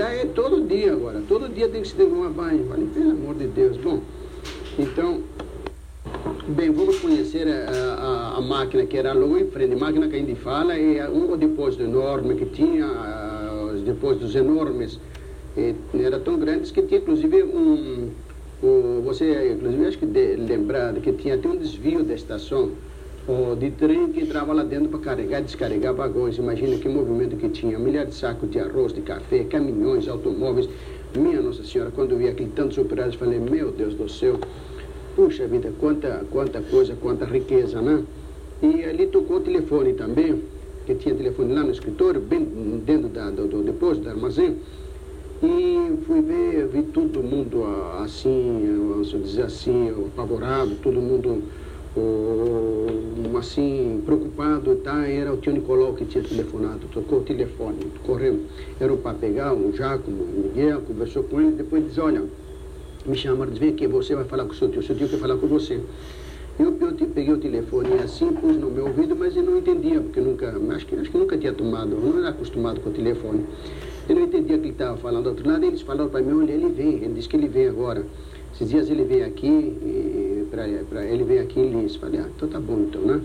ah, 0.03 0.13
é 0.13 0.25
todo 0.25 0.67
dia 0.67 0.93
agora, 0.93 1.21
todo 1.27 1.47
dia 1.53 1.67
tem 1.69 1.81
que 1.81 1.87
se 1.87 1.95
tomar 1.95 2.29
banho. 2.29 2.65
Falei, 2.67 2.87
pelo 2.93 3.11
amor 3.11 3.35
de 3.35 3.47
Deus. 3.47 3.77
Bom, 3.77 4.01
então, 4.77 5.21
bem, 6.47 6.71
vamos 6.71 6.99
conhecer 6.99 7.47
a, 7.47 7.71
a, 7.71 8.37
a 8.37 8.41
máquina 8.41 8.85
que 8.85 8.97
era 8.97 9.13
logo 9.13 9.37
em 9.37 9.47
frente, 9.47 9.75
máquina 9.75 10.07
que 10.07 10.15
a 10.15 10.19
gente 10.19 10.35
fala, 10.35 10.75
é 10.75 11.09
um 11.09 11.35
depósito 11.37 11.83
enorme 11.83 12.35
que 12.35 12.45
tinha, 12.45 12.85
os 13.73 13.81
depósitos 13.81 14.35
enormes 14.35 14.99
e 15.55 15.75
era 15.93 16.19
tão 16.19 16.37
grande 16.37 16.71
que 16.71 16.81
tinha 16.81 16.99
inclusive 16.99 17.43
um, 17.43 18.09
um 18.63 19.01
você 19.03 19.53
inclusive 19.53 19.85
acho 19.85 19.97
que 19.99 20.05
de, 20.05 20.37
que 21.01 21.13
tinha 21.13 21.35
até 21.35 21.47
um 21.47 21.55
desvio 21.55 22.03
da 22.03 22.13
estação 22.13 22.71
de 23.59 23.71
trem 23.71 24.11
que 24.11 24.21
entrava 24.21 24.51
lá 24.53 24.63
dentro 24.63 24.89
para 24.89 24.99
carregar 24.99 25.39
e 25.39 25.43
descarregar 25.43 25.93
vagões. 25.93 26.37
Imagina 26.37 26.77
que 26.77 26.89
movimento 26.89 27.37
que 27.37 27.49
tinha, 27.49 27.79
milhares 27.79 28.09
de 28.09 28.15
sacos 28.15 28.49
de 28.49 28.59
arroz, 28.59 28.93
de 28.93 29.01
café, 29.01 29.43
caminhões, 29.45 30.07
automóveis. 30.07 30.69
Minha 31.15 31.41
Nossa 31.41 31.63
Senhora, 31.63 31.91
quando 31.91 32.11
eu 32.11 32.17
vi 32.17 32.27
aquele 32.27 32.49
tantos 32.49 32.77
operários, 32.77 33.15
falei, 33.15 33.39
meu 33.39 33.71
Deus 33.71 33.93
do 33.93 34.09
céu, 34.09 34.39
puxa 35.15 35.45
vida, 35.45 35.71
quanta, 35.79 36.25
quanta 36.31 36.59
coisa, 36.59 36.95
quanta 36.99 37.23
riqueza, 37.23 37.79
né? 37.81 38.03
E 38.63 38.83
ali 38.83 39.07
tocou 39.07 39.37
o 39.37 39.39
telefone 39.41 39.93
também, 39.93 40.41
que 40.85 40.95
tinha 40.95 41.13
telefone 41.13 41.53
lá 41.53 41.63
no 41.63 41.71
escritório, 41.71 42.19
bem 42.19 42.43
dentro 42.85 43.09
da, 43.09 43.29
do, 43.29 43.47
do 43.47 43.61
depósito, 43.61 44.05
do 44.05 44.09
armazém. 44.09 44.57
E 45.43 45.97
fui 46.07 46.21
ver, 46.21 46.67
vi 46.67 46.83
todo 46.83 47.21
mundo 47.21 47.63
assim, 48.01 48.75
vamos 48.89 49.11
dizer 49.11 49.43
assim, 49.43 49.89
apavorado, 49.89 50.75
todo 50.81 51.01
mundo, 51.01 51.43
uma 51.95 53.39
assim, 53.39 54.01
preocupado, 54.05 54.75
tá? 54.77 55.07
Era 55.07 55.33
o 55.33 55.37
tio 55.37 55.53
Nicolau 55.53 55.93
que 55.93 56.05
tinha 56.05 56.23
telefonado, 56.23 56.87
tocou 56.91 57.19
o 57.19 57.23
telefone, 57.23 57.85
correu. 58.03 58.41
Era 58.79 58.95
para 58.97 59.13
pegar 59.13 59.53
o 59.53 59.71
Jacomo, 59.75 60.23
o 60.23 60.43
Miguel, 60.47 60.81
conversou 60.81 61.23
com 61.23 61.39
ele, 61.39 61.51
depois 61.51 61.85
disse, 61.85 61.99
olha, 61.99 62.23
me 63.05 63.15
chamaram, 63.15 63.51
vem 63.53 63.69
aqui, 63.69 63.85
você 63.85 64.15
vai 64.15 64.23
falar 64.25 64.45
com 64.45 64.51
o 64.51 64.55
seu 64.55 64.69
tio, 64.69 64.79
o 64.79 64.83
seu 64.83 64.95
tio 64.95 65.07
quer 65.07 65.17
falar 65.17 65.37
com 65.37 65.47
você. 65.47 65.79
Eu, 66.59 66.77
eu 66.79 67.07
peguei 67.07 67.33
o 67.33 67.37
telefone 67.37 67.93
assim, 67.95 68.31
pus 68.31 68.55
no 68.57 68.69
meu 68.69 68.85
ouvido, 68.85 69.15
mas 69.15 69.35
eu 69.35 69.43
não 69.43 69.57
entendia, 69.57 69.99
porque 69.99 70.21
nunca, 70.21 70.55
acho 70.75 70.85
que, 70.85 70.95
acho 70.95 71.11
que 71.11 71.17
nunca 71.17 71.37
tinha 71.37 71.51
tomado, 71.51 71.95
não 71.95 72.19
era 72.19 72.29
acostumado 72.29 72.79
com 72.79 72.89
o 72.89 72.93
telefone. 72.93 73.45
Eu 74.07 74.15
não 74.15 74.23
entendia 74.23 74.55
o 74.55 74.59
que 74.59 74.65
ele 74.65 74.73
estava 74.73 74.97
falando 74.97 75.23
do 75.23 75.29
outro 75.29 75.49
lado, 75.49 75.65
eles 75.65 75.81
falaram 75.81 76.09
para 76.09 76.21
mim, 76.21 76.33
olha, 76.33 76.51
ele 76.51 76.69
vem, 76.69 76.95
ele 76.95 77.13
disse 77.15 77.27
que 77.27 77.35
ele 77.35 77.47
vem 77.47 77.67
agora. 77.67 78.05
Esses 78.53 78.69
dias 78.69 78.89
ele 78.89 79.03
vem 79.03 79.23
aqui, 79.23 79.77
pra, 79.81 80.32
pra, 80.87 81.03
ele 81.05 81.23
vem 81.23 81.39
aqui 81.39 81.59
em 81.59 81.69
Lins. 81.69 81.95
Falei, 81.95 82.19
ah, 82.19 82.29
então 82.35 82.47
tá 82.47 82.59
bom 82.59 82.85
então, 82.87 83.01
né? 83.01 83.21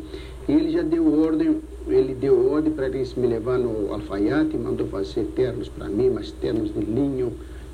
E 0.49 0.53
ele 0.53 0.71
já 0.71 0.83
deu 0.83 1.21
ordem, 1.23 1.61
ele 1.87 2.15
deu 2.15 2.51
ordem 2.51 2.73
para 2.73 2.87
eles 2.87 3.15
me 3.15 3.27
levar 3.27 3.59
no 3.59 3.93
alfaiate, 3.93 4.57
mandou 4.57 4.87
fazer 4.87 5.25
ternos 5.37 5.69
para 5.69 5.89
mim, 5.89 6.11
mas 6.11 6.31
ternos 6.31 6.73
de 6.73 6.81
linho, 6.81 7.33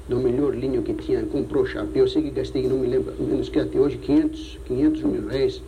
do 0.08 0.18
melhor 0.18 0.54
linho 0.54 0.82
que 0.82 0.92
tinha, 0.92 1.22
comprou 1.22 1.64
chapéu, 1.64 2.02
eu 2.02 2.08
sei 2.08 2.22
que 2.22 2.30
gastei, 2.30 2.68
não 2.68 2.78
me 2.78 2.86
lembro, 2.86 3.14
menos 3.18 3.48
que 3.48 3.58
até 3.58 3.78
hoje, 3.78 3.96
500, 3.96 4.58
500 4.66 5.02
mil 5.02 5.28
reais 5.28 5.62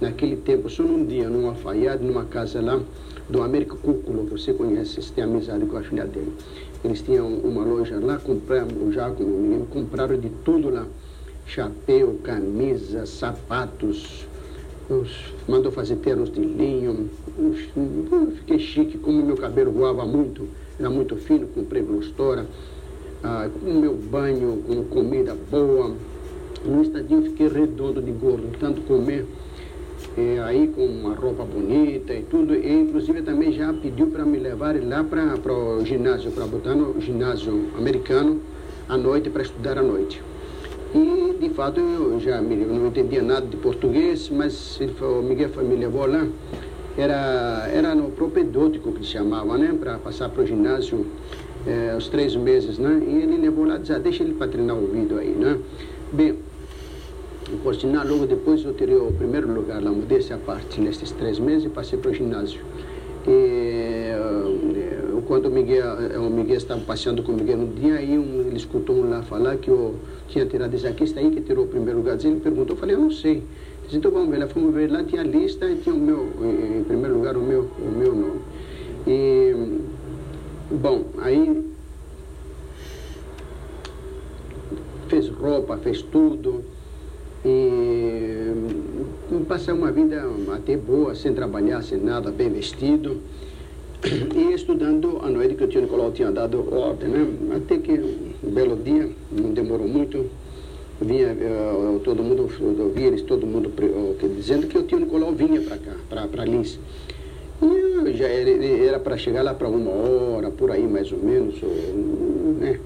naquele 0.00 0.36
tempo, 0.36 0.70
só 0.70 0.82
num 0.82 1.04
dia, 1.04 1.28
num 1.28 1.48
alfaiate, 1.48 2.02
numa 2.02 2.24
casa 2.24 2.60
lá 2.62 2.80
do 3.28 3.42
Américo 3.42 3.76
Cúculo, 3.76 4.24
você 4.24 4.52
conhece, 4.52 5.02
você 5.02 5.12
tem 5.12 5.24
amizade 5.24 5.64
com 5.66 5.76
a 5.76 5.82
filha 5.82 6.06
dele. 6.06 6.32
Eles 6.84 7.02
tinham 7.02 7.28
uma 7.28 7.64
loja 7.64 7.98
lá, 8.00 8.18
compramos 8.18 8.94
já 8.94 9.12
compraram 9.70 10.18
de 10.18 10.28
tudo 10.44 10.70
lá, 10.70 10.86
chapéu, 11.46 12.18
camisa, 12.22 13.06
sapatos, 13.06 14.26
os, 14.88 15.10
mandou 15.48 15.70
fazer 15.72 15.96
ternos 15.96 16.30
de 16.30 16.40
linho, 16.40 17.10
fiquei 18.36 18.58
chique, 18.58 18.98
como 18.98 19.24
meu 19.24 19.36
cabelo 19.36 19.72
voava 19.72 20.04
muito, 20.04 20.48
era 20.78 20.90
muito 20.90 21.16
fino, 21.16 21.46
comprei 21.48 21.82
glostora 21.82 22.46
ah, 23.24 23.48
com 23.60 23.72
meu 23.72 23.94
banho, 23.94 24.62
com 24.66 24.82
comida 24.84 25.36
boa. 25.50 25.94
No 26.64 26.82
estadinho 26.82 27.22
fiquei 27.22 27.48
redondo 27.48 28.02
de 28.02 28.10
gordo, 28.10 28.56
tanto 28.58 28.80
comer, 28.82 29.26
é, 30.16 30.40
aí 30.40 30.68
com 30.68 30.84
uma 30.84 31.14
roupa 31.14 31.44
bonita 31.44 32.12
e 32.12 32.22
tudo. 32.22 32.54
E 32.54 32.80
inclusive 32.80 33.22
também 33.22 33.52
já 33.52 33.72
pediu 33.72 34.08
para 34.08 34.24
me 34.24 34.38
levar 34.38 34.74
lá 34.82 35.04
para 35.04 35.52
o 35.52 35.84
ginásio, 35.84 36.30
para 36.32 36.46
botar 36.46 36.74
no 36.74 37.00
ginásio 37.00 37.68
americano 37.76 38.40
à 38.88 38.96
noite, 38.96 39.30
para 39.30 39.42
estudar 39.42 39.78
à 39.78 39.82
noite. 39.82 40.20
E 40.94 41.36
de 41.40 41.48
fato 41.50 41.80
eu 41.80 42.20
já 42.20 42.40
me, 42.40 42.60
eu 42.60 42.68
não 42.68 42.86
entendia 42.88 43.22
nada 43.22 43.46
de 43.46 43.56
português, 43.56 44.28
mas 44.28 44.78
ele 44.80 44.92
falou, 44.92 45.22
Miguel 45.22 45.50
me 45.62 45.76
levou 45.76 46.06
lá. 46.06 46.26
Era, 46.96 47.68
era 47.72 47.94
no 47.94 48.10
propedôtico 48.10 48.92
que 48.92 49.02
chamava, 49.02 49.56
né? 49.56 49.74
Para 49.78 49.96
passar 49.96 50.28
para 50.28 50.42
o 50.42 50.46
ginásio 50.46 51.06
é, 51.66 51.94
os 51.96 52.08
três 52.08 52.36
meses, 52.36 52.76
né? 52.78 53.02
E 53.06 53.22
ele 53.22 53.38
levou 53.38 53.64
lá 53.64 53.76
e 53.76 53.78
disse, 53.78 53.92
ah, 53.94 53.98
deixa 53.98 54.22
ele 54.22 54.34
para 54.34 54.48
treinar 54.48 54.76
o 54.76 54.82
ouvido 54.82 55.18
aí, 55.18 55.30
né? 55.30 55.58
Bem, 56.12 56.38
por 57.62 57.74
sinal, 57.74 58.06
logo 58.06 58.26
depois 58.26 58.62
eu 58.62 58.74
tirei 58.74 58.96
o 58.96 59.12
primeiro 59.12 59.50
lugar 59.50 59.82
lá, 59.82 59.90
mudei-se 59.90 60.34
a 60.34 60.38
parte 60.38 60.78
nesses 60.80 61.10
três 61.12 61.38
meses 61.38 61.64
e 61.64 61.68
passei 61.70 61.98
para 61.98 62.10
o 62.10 62.14
ginásio. 62.14 62.60
E, 63.26 63.30
eh, 63.30 65.01
quando 65.32 65.46
o 65.46 65.50
Miguel, 65.50 65.86
eh, 66.12 66.18
o 66.18 66.28
Miguel 66.28 66.58
estava 66.58 66.82
passeando 66.82 67.22
com 67.22 67.32
o 67.32 67.34
Miguel 67.34 67.56
no 67.56 67.68
dia, 67.68 67.94
aí 67.94 68.18
um, 68.18 68.42
ele 68.42 68.56
escutou 68.58 68.96
um 68.96 69.08
lá 69.08 69.22
falar 69.22 69.56
que 69.56 69.70
eu 69.70 69.94
tinha 70.28 70.44
tirado 70.44 70.74
esse 70.74 70.86
aqui, 70.86 71.04
aí 71.16 71.30
que 71.30 71.40
tirou 71.40 71.64
o 71.64 71.68
primeiro 71.68 72.00
lugar. 72.00 72.22
Ele 72.22 72.38
perguntou, 72.38 72.76
eu 72.76 72.78
falei, 72.78 72.96
eu 72.96 73.00
não 73.00 73.10
sei. 73.10 73.42
Disse, 73.84 73.96
então 73.96 74.10
vamos 74.10 74.28
ver, 74.28 74.36
lá 74.36 74.46
fomos 74.46 74.74
ver, 74.74 74.92
lá 74.92 75.02
tinha 75.02 75.22
a 75.22 75.24
lista 75.24 75.64
e 75.70 75.76
tinha 75.76 75.94
o 75.94 75.98
meu, 75.98 76.28
em 76.78 76.84
primeiro 76.84 77.14
lugar, 77.14 77.34
o 77.38 77.40
meu, 77.40 77.62
o 77.78 77.98
meu 77.98 78.14
nome. 78.14 78.40
E 79.06 79.54
Bom, 80.70 81.04
aí 81.18 81.72
fez 85.08 85.30
roupa, 85.30 85.78
fez 85.78 86.02
tudo. 86.02 86.62
E 87.42 88.52
passei 89.48 89.72
uma 89.72 89.90
vida 89.90 90.24
até 90.54 90.76
boa, 90.76 91.14
sem 91.14 91.32
trabalhar, 91.32 91.82
sem 91.82 91.98
nada, 91.98 92.30
bem 92.30 92.50
vestido. 92.50 93.20
E 94.04 94.52
estudando 94.52 95.20
a 95.22 95.28
noite 95.28 95.54
que 95.54 95.62
o 95.62 95.68
tio 95.68 95.80
Nicolau 95.80 96.10
tinha 96.10 96.32
dado 96.32 96.74
ordem, 96.74 97.08
né? 97.08 97.56
Até 97.56 97.78
que 97.78 97.92
um 97.92 98.50
belo 98.50 98.74
dia, 98.74 99.08
não 99.30 99.52
demorou 99.52 99.86
muito, 99.86 100.26
vinha 101.00 101.28
uh, 101.32 102.00
todo 102.00 102.20
mundo, 102.20 102.50
eu 102.60 102.90
via 102.90 103.06
eles 103.06 103.22
todo 103.22 103.46
mundo 103.46 103.68
uh, 103.68 104.28
dizendo 104.34 104.66
que 104.66 104.76
o 104.76 104.82
tio 104.82 104.98
Nicolau 104.98 105.32
vinha 105.32 105.60
para 105.60 105.76
cá, 105.78 106.26
para 106.28 106.44
Lins. 106.44 106.80
E 107.62 108.12
já 108.14 108.26
era 108.26 108.98
para 108.98 109.16
chegar 109.16 109.42
lá 109.42 109.54
para 109.54 109.68
uma 109.68 109.92
hora, 109.92 110.50
por 110.50 110.72
aí 110.72 110.84
mais 110.84 111.12
ou 111.12 111.18
menos, 111.18 111.54
né? 112.58 112.80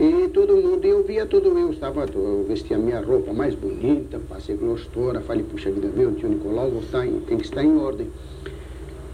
E 0.00 0.28
todo 0.28 0.56
mundo, 0.56 0.86
eu 0.86 1.04
via 1.04 1.26
todo 1.26 1.56
eu 1.58 1.70
estava, 1.70 2.06
eu 2.14 2.46
vestia 2.48 2.76
a 2.76 2.80
minha 2.80 2.98
roupa 3.00 3.30
mais 3.34 3.54
bonita, 3.54 4.18
passei 4.26 4.56
glostora, 4.56 5.20
falei, 5.20 5.44
puxa 5.44 5.70
vida, 5.70 5.90
meu 5.94 6.14
tio 6.14 6.30
Nicolau, 6.30 6.72
está 6.82 7.06
em, 7.06 7.20
tem 7.20 7.36
que 7.36 7.44
estar 7.44 7.62
em 7.62 7.76
ordem. 7.76 8.06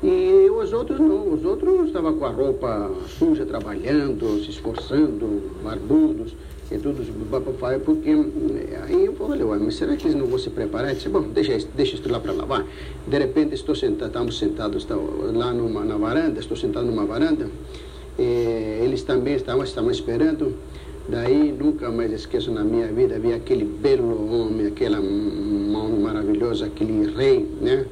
E 0.02 0.48
os 0.48 0.72
outros 0.72 1.00
não, 1.00 1.34
os 1.34 1.44
outros 1.44 1.86
estavam 1.86 2.16
com 2.16 2.24
a 2.24 2.30
roupa 2.30 2.90
suja, 3.18 3.44
trabalhando, 3.44 4.44
se 4.44 4.50
esforçando, 4.50 5.50
barbudos 5.62 6.34
e 6.70 6.78
tudo 6.78 7.02
papai, 7.28 7.80
porque 7.80 8.10
eh, 8.10 8.80
aí 8.84 9.06
eu 9.06 9.14
falei, 9.14 9.42
mas 9.42 9.74
será 9.74 9.96
que 9.96 10.06
eles 10.06 10.16
não 10.16 10.26
vão 10.26 10.38
se 10.38 10.50
preparar? 10.50 10.90
Eu 10.90 10.94
disse, 10.94 11.08
bom, 11.08 11.22
deixa, 11.22 11.58
deixa 11.74 11.96
isso 11.96 12.08
lá 12.08 12.20
para 12.20 12.32
lavar. 12.32 12.64
De 13.08 13.18
repente 13.18 13.54
estou 13.54 13.74
sentado, 13.74 14.08
estamos 14.08 14.38
sentados 14.38 14.86
lá 15.34 15.52
numa, 15.52 15.84
na 15.84 15.96
varanda, 15.96 16.38
estou 16.38 16.56
sentado 16.56 16.86
numa 16.86 17.04
varanda, 17.04 17.48
eles 18.16 19.02
também 19.02 19.34
estavam, 19.34 19.64
estavam 19.64 19.90
esperando. 19.90 20.54
Daí 21.08 21.50
nunca 21.58 21.90
mais 21.90 22.12
esqueço 22.12 22.52
na 22.52 22.62
minha 22.62 22.86
vida, 22.88 23.18
vi 23.18 23.32
aquele 23.32 23.64
belo 23.64 24.30
homem, 24.30 24.66
aquela 24.66 25.00
mão 25.00 25.88
maravilhosa, 26.02 26.66
aquele 26.66 27.10
rei, 27.16 27.48
né? 27.62 27.86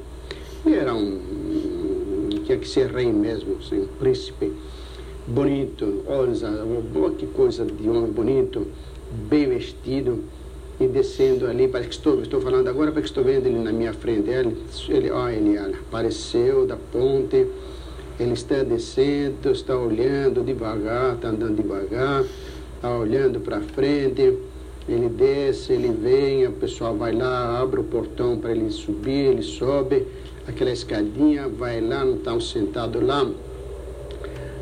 era 0.73 0.93
um, 0.93 1.19
tinha 2.47 2.57
que 2.57 2.67
ser 2.67 2.87
rei 2.87 3.11
mesmo, 3.11 3.57
assim, 3.59 3.81
um 3.81 3.87
príncipe 3.99 4.53
bonito, 5.27 6.03
olha 6.07 7.11
que 7.17 7.27
coisa 7.27 7.65
de 7.65 7.89
homem 7.89 8.09
bonito, 8.09 8.65
bem 9.29 9.49
vestido 9.49 10.23
e 10.79 10.87
descendo 10.87 11.45
ali, 11.45 11.67
parece 11.67 11.89
que 11.89 11.95
estou, 11.95 12.21
estou 12.21 12.39
falando 12.39 12.69
agora 12.69 12.91
porque 12.93 13.07
estou 13.07 13.23
vendo 13.23 13.47
ele 13.47 13.59
na 13.59 13.73
minha 13.73 13.93
frente, 13.93 14.29
ele, 14.29 14.55
ele, 14.87 15.11
ó, 15.11 15.27
ele 15.27 15.57
apareceu 15.57 16.65
da 16.65 16.77
ponte, 16.77 17.45
ele 18.17 18.33
está 18.33 18.63
descendo, 18.63 19.51
está 19.51 19.77
olhando 19.77 20.41
devagar, 20.41 21.15
está 21.15 21.27
andando 21.27 21.61
devagar, 21.61 22.23
está 22.75 22.97
olhando 22.97 23.41
para 23.41 23.59
frente, 23.59 24.37
ele 24.87 25.09
desce, 25.09 25.73
ele 25.73 25.89
vem, 25.89 26.47
o 26.47 26.53
pessoal 26.53 26.95
vai 26.95 27.11
lá, 27.11 27.59
abre 27.59 27.81
o 27.81 27.83
portão 27.83 28.37
para 28.37 28.51
ele 28.51 28.71
subir, 28.71 29.31
ele 29.31 29.43
sobe, 29.43 30.07
aquela 30.47 30.71
escadinha, 30.71 31.47
vai 31.47 31.81
lá, 31.81 32.05
não 32.05 32.15
estão 32.15 32.39
sentados 32.39 33.03
lá, 33.03 33.29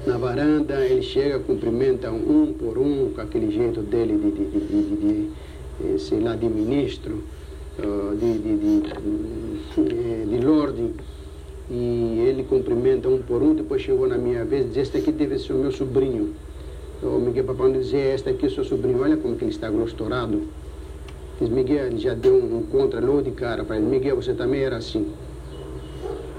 na 0.06 0.18
varanda, 0.18 0.86
ele 0.86 1.02
chega, 1.02 1.40
cumprimenta 1.40 2.12
um 2.12 2.54
por 2.54 2.78
um, 2.78 3.12
com 3.14 3.22
aquele 3.22 3.52
jeito 3.52 3.82
dele 3.82 4.18
de, 4.18 4.32
de, 4.32 4.60
de, 4.60 4.96
de 4.96 5.30
eh, 5.84 5.98
sei 5.98 6.20
lá, 6.20 6.36
de 6.36 6.48
ministro, 6.48 7.24
de, 7.78 8.38
de, 8.38 8.82
de, 9.76 10.26
de 10.26 10.46
lorde, 10.46 10.92
e 11.70 12.24
ele 12.28 12.44
cumprimenta 12.44 13.10
um 13.10 13.18
por 13.18 13.42
um, 13.42 13.54
depois 13.56 13.82
chegou 13.82 14.08
na 14.08 14.18
minha 14.18 14.46
vez, 14.46 14.68
diz, 14.68 14.78
este 14.78 14.98
aqui 14.98 15.12
deve 15.12 15.40
ser 15.40 15.54
o 15.54 15.58
meu 15.58 15.72
sobrinho. 15.72 16.34
O 17.04 17.20
Miguel 17.20 17.44
Papão 17.44 17.72
dizia, 17.72 18.14
este 18.14 18.30
aqui 18.30 18.46
é 18.46 18.48
o 18.48 18.52
seu 18.52 18.64
sobrinho, 18.64 19.02
olha 19.02 19.18
como 19.18 19.36
que 19.36 19.44
ele 19.44 19.52
está 19.52 19.70
glostorado. 19.70 20.44
Diz, 21.40 21.50
Miguel, 21.50 21.98
já 21.98 22.14
deu 22.14 22.34
um, 22.36 22.60
um 22.60 22.64
contra 22.64 23.02
logo 23.02 23.24
de 23.24 23.32
cara 23.32 23.64
para 23.64 23.76
ele, 23.76 23.86
Miguel, 23.86 24.16
você 24.16 24.34
também 24.34 24.62
era 24.62 24.78
assim. 24.78 25.12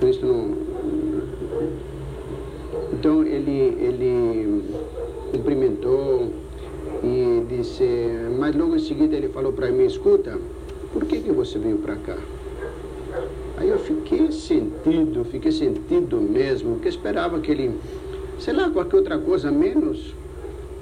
Por 0.06 0.10
isso 0.10 0.24
não, 0.24 0.56
então 2.92 3.24
ele, 3.24 3.76
ele 3.80 4.62
cumprimentou 5.32 6.30
e 7.02 7.44
disse, 7.48 7.84
mas 8.38 8.54
logo 8.54 8.76
em 8.76 8.78
seguida 8.78 9.16
ele 9.16 9.30
falou 9.30 9.52
para 9.52 9.68
mim, 9.72 9.84
escuta, 9.84 10.38
por 10.92 11.06
que, 11.06 11.18
que 11.18 11.32
você 11.32 11.58
veio 11.58 11.78
para 11.78 11.96
cá? 11.96 12.16
Aí 13.56 13.68
eu 13.68 13.80
fiquei 13.80 14.30
sentido, 14.30 15.24
fiquei 15.24 15.50
sentido 15.50 16.20
mesmo, 16.20 16.74
porque 16.74 16.88
esperava 16.88 17.40
que 17.40 17.50
ele, 17.50 17.72
sei 18.38 18.54
lá, 18.54 18.70
qualquer 18.70 18.98
outra 18.98 19.18
coisa, 19.18 19.50
menos 19.50 20.14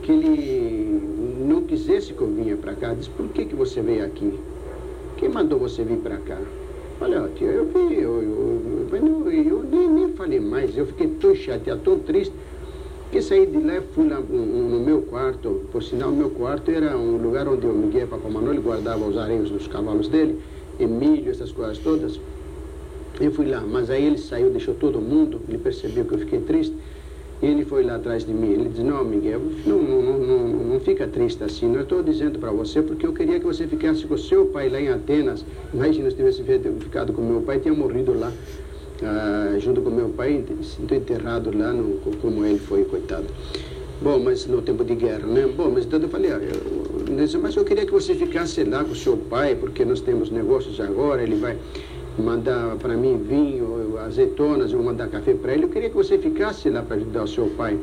que 0.03 0.13
ele 0.13 1.01
não 1.47 1.63
quisesse 1.63 2.13
que 2.13 2.21
eu 2.21 2.29
vinha 2.29 2.59
para 2.59 2.75
cá. 2.75 2.93
Disse, 2.93 3.09
por 3.09 3.27
que, 3.29 3.47
que 3.47 3.55
você 3.55 3.81
veio 3.81 4.05
aqui? 4.05 4.39
Quem 5.17 5.31
mandou 5.31 5.59
você 5.59 5.83
vir 5.83 5.97
para 5.97 6.19
cá? 6.19 6.39
Olha, 7.05 7.29
tia, 7.37 7.49
eu 7.49 7.67
vi, 7.67 8.01
eu, 8.01 8.23
eu, 8.23 8.89
eu, 8.91 9.29
eu 9.29 9.63
nem, 9.65 9.89
nem, 9.91 10.09
falei 10.15 10.41
mais, 10.41 10.75
eu 10.75 10.87
fiquei 10.87 11.07
tão 11.07 11.35
chateado, 11.35 11.83
tão 11.83 11.99
triste, 11.99 12.35
que 13.13 13.21
saí 13.21 13.45
de 13.45 13.59
lá 13.59 13.83
fui 13.95 14.09
lá 14.09 14.21
no 14.21 14.81
meu 14.81 15.03
quarto, 15.03 15.69
por 15.71 15.83
sinal, 15.83 16.11
meu 16.11 16.31
quarto 16.31 16.71
era 16.71 16.97
um 16.97 17.19
lugar 17.19 17.47
onde 17.47 17.67
o 17.67 17.75
Miguel 17.75 18.09
Manuel 18.33 18.63
guardava 18.63 19.05
os 19.05 19.19
areios 19.19 19.51
dos 19.51 19.69
cavalos 19.69 20.09
dele, 20.09 20.41
e 20.79 20.87
milho, 20.87 21.31
essas 21.31 21.53
coisas 21.53 21.77
todas. 21.77 22.19
Eu 23.21 23.31
fui 23.33 23.51
lá, 23.51 23.61
mas 23.61 23.91
aí 23.91 24.03
ele 24.03 24.17
saiu, 24.17 24.49
deixou 24.49 24.75
todo 24.75 24.99
mundo, 24.99 25.43
ele 25.47 25.59
percebeu 25.59 26.07
que 26.07 26.15
eu 26.15 26.19
fiquei 26.21 26.41
triste. 26.41 26.75
Ele 27.43 27.65
foi 27.65 27.85
lá 27.85 27.97
atrás 27.97 28.25
de 28.25 28.33
mim. 28.33 28.53
Ele 28.53 28.69
disse: 28.69 28.83
Não, 28.83 29.05
Miguel, 29.05 29.41
não, 29.67 29.79
não, 29.79 30.19
não, 30.19 30.49
não 30.49 30.81
fica 30.81 31.07
triste 31.07 31.43
assim. 31.45 31.67
Não 31.67 31.83
estou 31.83 32.03
dizendo 32.03 32.39
para 32.39 32.51
você 32.51 32.81
porque 32.81 33.07
eu 33.07 33.13
queria 33.13 33.39
que 33.39 33.47
você 33.47 33.67
ficasse 33.67 34.05
com 34.07 34.17
seu 34.17 34.47
pai 34.47 34.69
lá 34.69 34.81
em 34.81 34.89
Atenas. 34.89 35.45
Imagina 35.73 36.11
se 36.11 36.17
tivesse 36.17 36.43
ficado 36.81 37.13
com 37.13 37.23
meu 37.23 37.43
pai, 37.43 37.59
tinha 37.59 37.75
morrido 37.75 38.19
lá. 38.19 38.33
Ah, 39.03 39.57
junto 39.59 39.83
com 39.83 39.91
meu 39.91 40.09
pai, 40.11 40.45
estou 40.61 40.97
enterrado 40.97 41.57
lá, 41.57 41.73
no, 41.73 41.99
como 42.23 42.45
ele 42.45 42.59
foi, 42.59 42.85
coitado. 42.85 43.27
Bom, 44.01 44.19
mas 44.19 44.47
no 44.47 44.63
tempo 44.63 44.85
de 44.85 44.95
guerra, 44.95 45.27
né? 45.27 45.47
Bom, 45.47 45.71
mas 45.71 45.85
então 45.85 46.01
eu 46.01 46.09
falei, 46.09 46.31
ah, 46.33 46.39
eu, 46.39 47.41
mas 47.41 47.57
eu 47.57 47.65
queria 47.65 47.85
que 47.85 47.93
você 47.93 48.15
ficasse 48.15 48.63
lá 48.65 48.85
com 48.85 48.95
seu 48.95 49.17
pai, 49.17 49.57
porque 49.57 49.85
nós 49.85 50.01
temos 50.01 50.31
negócios 50.31 50.81
agora, 50.81 51.23
ele 51.23 51.37
vai 51.37 51.57
mandar 52.19 52.77
para 52.77 52.97
mim 52.97 53.19
vinho, 53.19 53.74
azeitonas, 54.05 54.73
eu 54.73 54.83
mandar 54.83 55.09
café 55.09 55.35
para 55.35 55.53
ele. 55.53 55.65
Eu 55.65 55.69
queria 55.69 55.91
que 55.91 55.97
você 55.97 56.19
ficasse 56.19 56.69
lá 56.69 56.83
para 56.83 56.97
ajudar 56.97 57.25
o 57.25 57.29
seu 57.29 57.47
pai. 57.57 57.79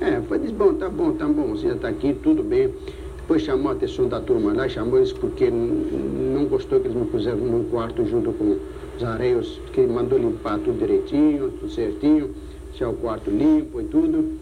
É, 0.00 0.20
foi 0.22 0.38
disse, 0.38 0.52
bom, 0.52 0.74
tá 0.74 0.88
bom, 0.88 1.12
tá 1.12 1.26
bom, 1.26 1.48
você 1.48 1.68
já 1.68 1.74
está 1.74 1.88
aqui, 1.88 2.16
tudo 2.22 2.42
bem. 2.42 2.72
Depois 3.18 3.42
chamou 3.42 3.70
a 3.70 3.74
atenção 3.74 4.08
da 4.08 4.20
turma 4.20 4.52
lá, 4.52 4.68
chamou 4.68 4.98
eles 4.98 5.12
porque 5.12 5.48
não 5.48 6.44
gostou 6.46 6.80
que 6.80 6.88
eles 6.88 6.96
me 6.96 7.06
puseram 7.06 7.38
num 7.38 7.64
quarto 7.64 8.04
junto 8.04 8.32
com 8.32 8.58
os 8.96 9.04
areios, 9.04 9.60
que 9.72 9.80
mandou 9.86 10.18
limpar 10.18 10.58
tudo 10.58 10.78
direitinho, 10.78 11.50
tudo 11.60 11.70
certinho, 11.70 12.30
deixar 12.70 12.88
o 12.88 12.94
quarto 12.94 13.30
limpo 13.30 13.80
e 13.80 13.84
tudo. 13.84 14.32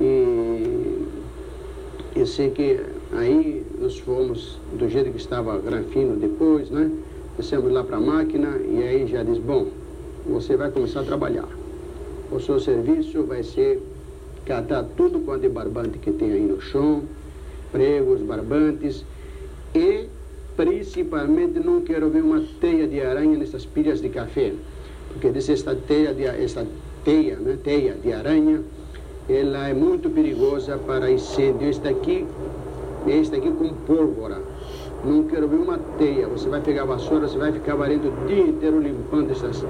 E 0.00 1.06
eu 2.16 2.26
sei 2.26 2.50
que 2.50 2.80
aí 3.12 3.64
nós 3.78 3.98
fomos 3.98 4.58
do 4.78 4.88
jeito 4.88 5.10
que 5.10 5.18
estava 5.18 5.58
granfino 5.58 6.16
depois, 6.16 6.70
né? 6.70 6.90
Descemos 7.36 7.70
lá 7.70 7.84
para 7.84 7.98
a 7.98 8.00
máquina 8.00 8.56
e 8.70 8.82
aí 8.82 9.06
já 9.06 9.22
diz, 9.22 9.38
bom, 9.38 9.66
você 10.26 10.56
vai 10.56 10.70
começar 10.70 11.00
a 11.00 11.04
trabalhar. 11.04 11.48
O 12.30 12.40
seu 12.40 12.58
serviço 12.60 13.24
vai 13.24 13.42
ser 13.42 13.82
catar 14.46 14.84
tudo 14.96 15.20
quanto 15.20 15.44
é 15.44 15.48
barbante 15.48 15.98
que 15.98 16.10
tem 16.12 16.32
aí 16.32 16.40
no 16.40 16.60
chão, 16.60 17.02
pregos, 17.70 18.20
barbantes 18.20 19.04
e 19.74 20.06
principalmente 20.56 21.58
não 21.60 21.80
quero 21.80 22.10
ver 22.10 22.22
uma 22.22 22.42
teia 22.60 22.86
de 22.86 23.00
aranha 23.00 23.38
nessas 23.38 23.64
pilhas 23.64 24.00
de 24.00 24.08
café, 24.08 24.52
porque 25.08 25.30
diz 25.30 25.48
esta 25.48 25.74
teia 25.74 26.12
de 26.12 26.24
esta 26.24 26.66
teia, 27.04 27.36
né, 27.36 27.58
teia 27.62 27.94
de 27.94 28.12
aranha, 28.12 28.60
ela 29.28 29.68
é 29.68 29.74
muito 29.74 30.10
perigosa 30.10 30.76
para 30.78 31.10
incêndio. 31.10 31.68
Este 31.68 31.88
aqui, 31.88 32.26
este 33.06 33.36
aqui 33.36 33.50
com 33.50 33.68
pólvora 33.86 34.40
não 35.04 35.24
quero 35.24 35.48
ver 35.48 35.56
uma 35.56 35.78
teia. 35.98 36.26
Você 36.28 36.48
vai 36.48 36.60
pegar 36.60 36.82
a 36.82 36.86
vassoura, 36.86 37.28
você 37.28 37.38
vai 37.38 37.52
ficar 37.52 37.74
varrendo 37.74 38.08
o 38.08 38.26
dia 38.26 38.42
inteiro 38.42 38.80
limpando 38.80 39.30
essas 39.30 39.64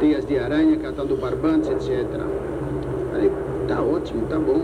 teias 0.00 0.26
de 0.26 0.38
aranha, 0.38 0.76
catando 0.78 1.14
barbantes, 1.16 1.68
etc. 1.68 2.06
Falei, 3.12 3.30
tá 3.68 3.80
ótimo, 3.82 4.26
tá 4.28 4.38
bom. 4.38 4.62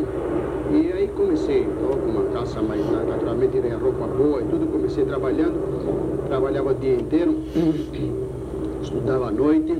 E 0.73 0.93
aí 0.93 1.09
comecei, 1.09 1.65
com 1.65 2.11
uma 2.11 2.25
calça 2.33 2.61
mais, 2.61 2.81
naturalmente, 2.91 3.59
né, 3.59 3.79
roupa 3.81 4.07
boa 4.07 4.41
e 4.41 4.45
tudo, 4.45 4.67
comecei 4.67 5.05
trabalhando, 5.05 6.27
trabalhava 6.27 6.71
o 6.73 6.75
dia 6.75 6.95
inteiro, 6.95 7.37
estudava 8.83 9.29
à 9.29 9.31
noite. 9.31 9.77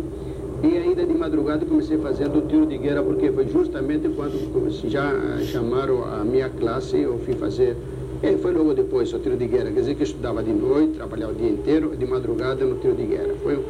E 0.63 0.79
ainda 0.79 1.05
de 1.05 1.15
madrugada 1.15 1.67
comecei 1.67 1.99
fazendo 1.99 2.47
tiro 2.49 2.67
de 2.67 2.79
guerra, 2.79 3.03
porque 3.03 3.31
foi 3.31 3.47
justamente 3.49 4.09
quando 4.09 4.71
já 4.89 5.13
chamaram 5.45 6.05
a 6.05 6.25
minha 6.25 6.49
classe, 6.49 6.99
eu 6.99 7.19
fui 7.19 7.35
fazer 7.35 7.77
e 8.23 8.37
foi 8.39 8.53
logo 8.53 8.73
depois 8.73 9.13
o 9.13 9.19
tiro 9.19 9.37
de 9.37 9.47
guerra, 9.47 9.71
quer 9.71 9.81
dizer 9.81 9.95
que 9.95 10.03
eu 10.03 10.07
estudava 10.07 10.43
de 10.43 10.53
noite, 10.53 10.95
trabalhava 10.95 11.33
o 11.33 11.35
dia 11.35 11.51
inteiro, 11.51 11.95
de 11.95 12.07
madrugada 12.07 12.65
no 12.65 12.77
tiro 12.77 12.95
de 12.95 13.05
guerra. 13.05 13.35
Foi 13.43 13.63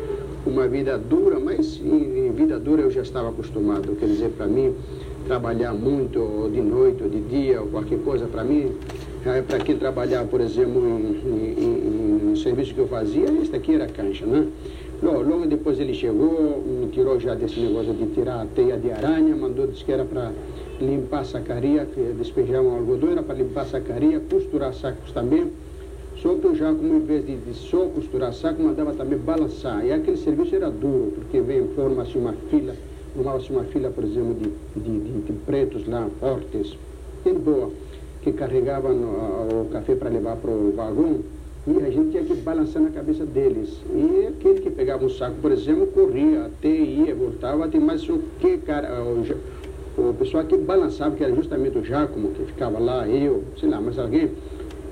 uma 0.47 0.69
vida 0.69 0.97
dura, 0.97 1.41
mas 1.41 1.81
em, 1.85 2.29
em 2.29 2.33
vida 2.33 2.59
dura 2.59 2.83
eu 2.83 2.91
já 2.91 3.03
estava 3.03 3.31
acostumado. 3.31 3.97
Quer 3.97 4.07
dizer, 4.07 4.31
para 4.31 4.47
mim, 4.47 4.75
trabalhar 5.27 5.75
muito, 5.75 6.21
ou 6.21 6.51
de 6.51 6.61
noite, 6.61 7.03
ou 7.03 7.09
de 7.09 7.21
dia, 7.21 7.61
ou 7.61 7.67
qualquer 7.67 7.99
coisa, 7.99 8.27
para 8.27 8.45
mim, 8.45 8.73
é 9.25 9.43
para 9.43 9.59
quem 9.59 9.77
trabalhar, 9.77 10.25
por 10.27 10.41
exemplo, 10.41 10.87
em, 10.87 11.53
em, 11.59 12.33
em, 12.33 12.37
serviço 12.37 12.73
que 12.73 12.81
eu 12.81 12.87
fazia, 12.87 13.29
este 13.43 13.57
aqui 13.57 13.75
era 13.75 13.87
cancha, 13.89 14.25
né? 14.25 14.47
Logo, 15.03 15.23
logo 15.23 15.47
depois 15.47 15.81
ele 15.81 15.93
chegou, 15.93 16.63
me 16.65 16.87
tirou 16.89 17.19
já 17.19 17.35
desse 17.35 17.59
negócio 17.61 17.93
de 17.93 18.07
tirar 18.15 18.43
a 18.43 18.47
teia 18.47 18.77
de 18.77 18.91
aranha, 18.91 19.35
mandou, 19.35 19.67
disse 19.67 19.85
que 19.85 19.93
era 19.93 20.05
para 20.05 20.33
limpar 20.81 21.21
a 21.21 21.25
sacaria, 21.25 21.85
que 21.87 22.01
despejavam 22.17 22.77
algodão, 22.77 23.11
era 23.11 23.23
para 23.23 23.35
limpar 23.35 23.63
a 23.63 23.67
sacaria, 23.67 24.21
costurar 24.21 24.73
sacos 24.73 25.11
também. 25.13 25.51
Eu 26.25 26.55
já, 26.55 26.73
como 26.73 26.97
em 26.97 27.01
vez 27.01 27.25
de, 27.25 27.37
de 27.37 27.55
só 27.55 27.87
costurar 27.87 28.33
saco, 28.33 28.63
mandava 28.63 28.93
também 28.95 29.19
balançar. 29.19 29.85
E 29.85 29.93
aquele 29.93 30.17
serviço 30.17 30.57
era 30.57 30.71
duro, 30.71 31.13
porque 31.15 31.41
vem 31.41 31.69
forma-se 31.69 32.19
uma 32.19 32.33
fila, 32.51 32.75
formava-se 33.15 33.51
uma 33.53 33.65
fila, 33.65 33.91
por 33.91 34.03
exemplo, 34.03 34.35
de, 34.35 34.51
de, 34.81 34.99
de, 34.99 35.21
de 35.21 35.33
pretos 35.45 35.87
lá, 35.87 36.09
fortes, 36.19 36.77
bem 37.25 37.35
boa, 37.35 37.71
que 38.23 38.33
carregavam 38.33 38.93
o 38.93 39.69
café 39.71 39.95
para 39.95 40.11
levar 40.11 40.37
para 40.37 40.51
o 40.51 40.73
vagão. 40.75 41.21
E 41.69 41.79
a 41.83 41.91
gente 41.91 42.11
tinha 42.11 42.25
que 42.25 42.35
balançar 42.35 42.83
na 42.83 42.91
cabeça 42.91 43.25
deles. 43.25 43.77
E 43.95 44.27
aquele 44.29 44.61
que 44.61 44.71
pegava 44.71 45.05
um 45.05 45.11
saco, 45.11 45.37
por 45.41 45.53
exemplo, 45.53 45.87
corria 45.89 46.47
até 46.47 46.69
ia, 46.69 47.15
voltava, 47.15 47.69
tem 47.69 47.81
mais 47.81 48.09
o 48.09 48.19
que, 48.41 48.59
cara, 48.59 48.89
o 49.99 50.15
pessoal 50.15 50.45
que 50.45 50.57
balançava, 50.57 51.15
que 51.15 51.23
era 51.23 51.35
justamente 51.35 51.79
o 51.79 51.85
Giacomo, 51.85 52.31
que 52.31 52.45
ficava 52.45 52.79
lá, 52.79 53.09
eu, 53.09 53.45
sei 53.59 53.69
lá, 53.69 53.81
mas 53.81 53.99
alguém. 53.99 54.31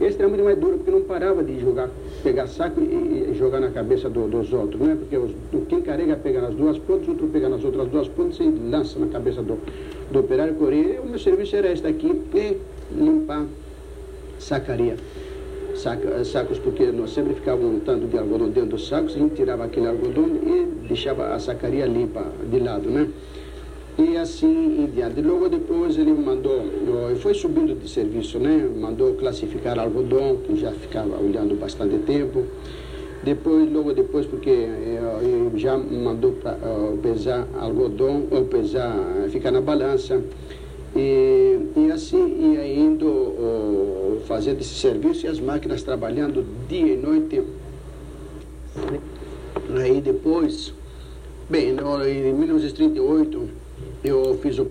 Esse 0.00 0.18
era 0.18 0.28
muito 0.28 0.42
mais 0.42 0.58
duro, 0.58 0.78
porque 0.78 0.90
não 0.90 1.02
parava 1.02 1.42
de 1.42 1.60
jogar, 1.60 1.88
pegar 2.22 2.46
saco 2.46 2.80
e, 2.80 3.30
e 3.30 3.34
jogar 3.34 3.60
na 3.60 3.70
cabeça 3.70 4.08
do, 4.10 4.28
dos 4.28 4.52
outros, 4.52 4.80
não 4.80 4.90
é? 4.90 4.94
Porque 4.96 5.16
os, 5.16 5.30
quem 5.68 5.80
carrega 5.82 6.16
pega 6.16 6.40
nas 6.40 6.54
duas 6.54 6.78
pontas, 6.78 7.08
outro 7.08 7.28
pega 7.28 7.48
nas 7.48 7.64
outras 7.64 7.88
duas 7.88 8.08
pontas 8.08 8.38
e 8.40 8.48
lança 8.48 8.98
na 8.98 9.06
cabeça 9.06 9.42
do, 9.42 9.58
do 10.10 10.18
operário 10.18 10.54
correr. 10.54 11.00
O 11.02 11.08
meu 11.08 11.18
serviço 11.18 11.54
era 11.56 11.72
este 11.72 11.86
aqui, 11.86 12.08
e 12.34 12.56
limpar 12.92 13.46
sacaria. 14.38 14.96
Saca, 15.76 16.24
sacos, 16.24 16.58
porque 16.58 16.86
nós 16.92 17.10
sempre 17.10 17.34
ficava 17.34 17.64
um 17.64 17.80
tanto 17.80 18.06
de 18.06 18.16
algodão 18.16 18.48
dentro 18.48 18.70
dos 18.70 18.88
sacos, 18.88 19.14
a 19.14 19.18
gente 19.18 19.34
tirava 19.34 19.64
aquele 19.64 19.88
algodão 19.88 20.26
e 20.26 20.86
deixava 20.88 21.34
a 21.34 21.38
sacaria 21.38 21.84
limpa 21.84 22.24
de 22.48 22.60
lado, 22.60 22.88
né? 22.88 23.08
E 23.96 24.16
assim 24.16 24.82
em 24.82 24.86
diante. 24.86 25.22
Logo 25.22 25.48
depois 25.48 25.96
ele 25.96 26.12
mandou, 26.12 26.64
foi 27.20 27.32
subindo 27.32 27.78
de 27.78 27.88
serviço, 27.88 28.40
né? 28.40 28.68
Mandou 28.76 29.14
classificar 29.14 29.78
algodão, 29.78 30.38
que 30.38 30.56
já 30.56 30.72
ficava 30.72 31.16
olhando 31.22 31.54
bastante 31.58 31.98
tempo. 31.98 32.44
Depois, 33.22 33.72
logo 33.72 33.94
depois, 33.94 34.26
porque 34.26 34.50
eh, 34.50 35.50
já 35.54 35.78
mandou 35.78 36.32
uh, 36.32 36.98
pesar 36.98 37.48
algodão, 37.58 38.24
ou 38.30 38.44
pesar, 38.44 38.94
ficar 39.30 39.50
na 39.50 39.62
balança. 39.62 40.20
E, 40.94 41.58
e 41.76 41.90
assim 41.90 42.52
ia 42.52 42.66
indo 42.66 43.06
uh, 43.06 44.20
fazendo 44.26 44.60
esse 44.60 44.74
serviço 44.74 45.24
e 45.24 45.28
as 45.28 45.40
máquinas 45.40 45.82
trabalhando 45.82 46.44
dia 46.68 46.94
e 46.94 46.96
noite. 46.96 47.42
Aí 49.74 50.00
depois, 50.00 50.74
bem, 51.48 51.70
em 51.70 52.32
1938, 52.34 53.63
eu 54.02 54.38
fiz 54.40 54.58
o. 54.58 54.70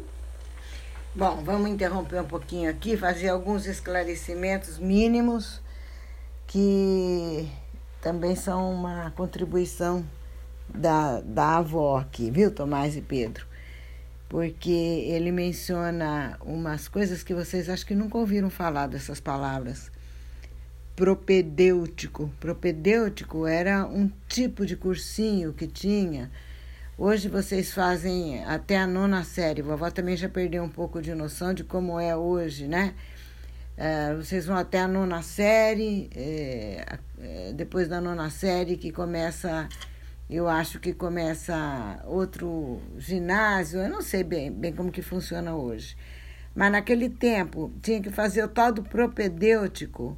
Bom, 1.15 1.43
vamos 1.43 1.69
interromper 1.69 2.21
um 2.21 2.25
pouquinho 2.25 2.69
aqui, 2.69 2.97
fazer 2.97 3.29
alguns 3.29 3.67
esclarecimentos 3.67 4.79
mínimos 4.79 5.61
que 6.47 7.47
também 8.01 8.35
são 8.35 8.73
uma 8.73 9.11
contribuição 9.11 10.05
da, 10.67 11.21
da 11.21 11.57
avó 11.57 11.97
aqui, 11.97 12.31
viu, 12.31 12.51
Tomás 12.51 12.95
e 12.95 13.01
Pedro? 13.01 13.45
Porque 14.27 14.71
ele 14.71 15.31
menciona 15.31 16.37
umas 16.41 16.87
coisas 16.87 17.21
que 17.21 17.33
vocês 17.33 17.69
acho 17.69 17.85
que 17.85 17.93
nunca 17.93 18.17
ouviram 18.17 18.49
falar 18.49 18.87
dessas 18.87 19.19
palavras. 19.19 19.91
Propedêutico. 20.95 22.31
Propedêutico 22.39 23.45
era 23.45 23.85
um 23.85 24.09
tipo 24.27 24.65
de 24.65 24.75
cursinho 24.75 25.53
que 25.53 25.67
tinha 25.67 26.31
Hoje 26.95 27.27
vocês 27.27 27.73
fazem 27.73 28.43
até 28.45 28.77
a 28.77 28.85
nona 28.85 29.23
série. 29.23 29.63
Vovó 29.63 29.89
também 29.89 30.15
já 30.15 30.29
perdeu 30.29 30.63
um 30.63 30.69
pouco 30.69 31.01
de 31.01 31.15
noção 31.15 31.51
de 31.51 31.63
como 31.63 31.99
é 31.99 32.15
hoje, 32.15 32.67
né? 32.67 32.93
É, 33.75 34.13
vocês 34.13 34.45
vão 34.45 34.55
até 34.55 34.79
a 34.79 34.87
nona 34.87 35.23
série, 35.23 36.07
é, 36.15 36.99
é, 37.19 37.53
depois 37.53 37.87
da 37.87 37.99
nona 37.99 38.29
série 38.29 38.77
que 38.77 38.91
começa, 38.91 39.67
eu 40.29 40.47
acho 40.47 40.79
que 40.79 40.93
começa 40.93 41.99
outro 42.05 42.79
ginásio, 42.99 43.81
eu 43.81 43.89
não 43.89 44.03
sei 44.03 44.23
bem, 44.23 44.51
bem 44.51 44.71
como 44.71 44.91
que 44.91 45.01
funciona 45.01 45.55
hoje. 45.55 45.97
Mas 46.53 46.71
naquele 46.71 47.09
tempo 47.09 47.73
tinha 47.81 47.99
que 47.99 48.11
fazer 48.11 48.43
o 48.43 48.47
tal 48.47 48.71
do 48.71 48.83
propedêutico, 48.83 50.15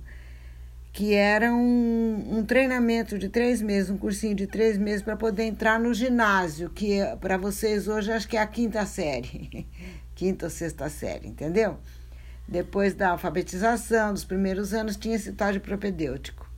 que 0.95 1.13
era 1.13 1.53
um, 1.53 2.37
um 2.37 2.45
treinamento 2.45 3.19
de 3.19 3.27
três 3.27 3.61
meses, 3.61 3.89
um 3.89 3.97
cursinho 3.97 4.33
de 4.33 4.47
três 4.47 4.77
meses 4.77 5.01
para 5.01 5.17
poder 5.17 5.43
entrar 5.43 5.77
no 5.77 5.93
ginásio, 5.93 6.69
que 6.69 6.99
para 7.19 7.35
vocês 7.35 7.89
hoje 7.89 8.13
acho 8.13 8.25
que 8.29 8.37
é 8.37 8.41
a 8.41 8.47
quinta 8.47 8.85
série, 8.85 9.67
quinta 10.15 10.45
ou 10.45 10.49
sexta 10.49 10.87
série, 10.87 11.27
entendeu? 11.27 11.77
Depois 12.47 12.93
da 12.93 13.09
alfabetização, 13.09 14.13
dos 14.13 14.23
primeiros 14.23 14.73
anos, 14.73 14.95
tinha 14.95 15.17
esse 15.17 15.33
tal 15.33 15.51
de 15.51 15.59
propedêutico 15.59 16.49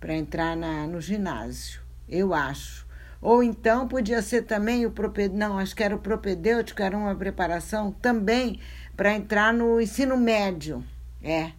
para 0.00 0.14
entrar 0.14 0.56
na, 0.56 0.88
no 0.88 1.00
ginásio, 1.00 1.80
eu 2.08 2.34
acho. 2.34 2.84
Ou 3.22 3.40
então 3.40 3.86
podia 3.86 4.20
ser 4.20 4.42
também 4.42 4.84
o 4.84 4.90
propedêutico, 4.90 5.38
não, 5.38 5.60
acho 5.60 5.76
que 5.76 5.84
era 5.84 5.94
o 5.94 6.00
propedêutico, 6.00 6.82
era 6.82 6.98
uma 6.98 7.14
preparação 7.14 7.92
também 7.92 8.58
para 8.96 9.14
entrar 9.14 9.54
no 9.54 9.80
ensino 9.80 10.16
médio. 10.16 10.84
É. 11.22 11.52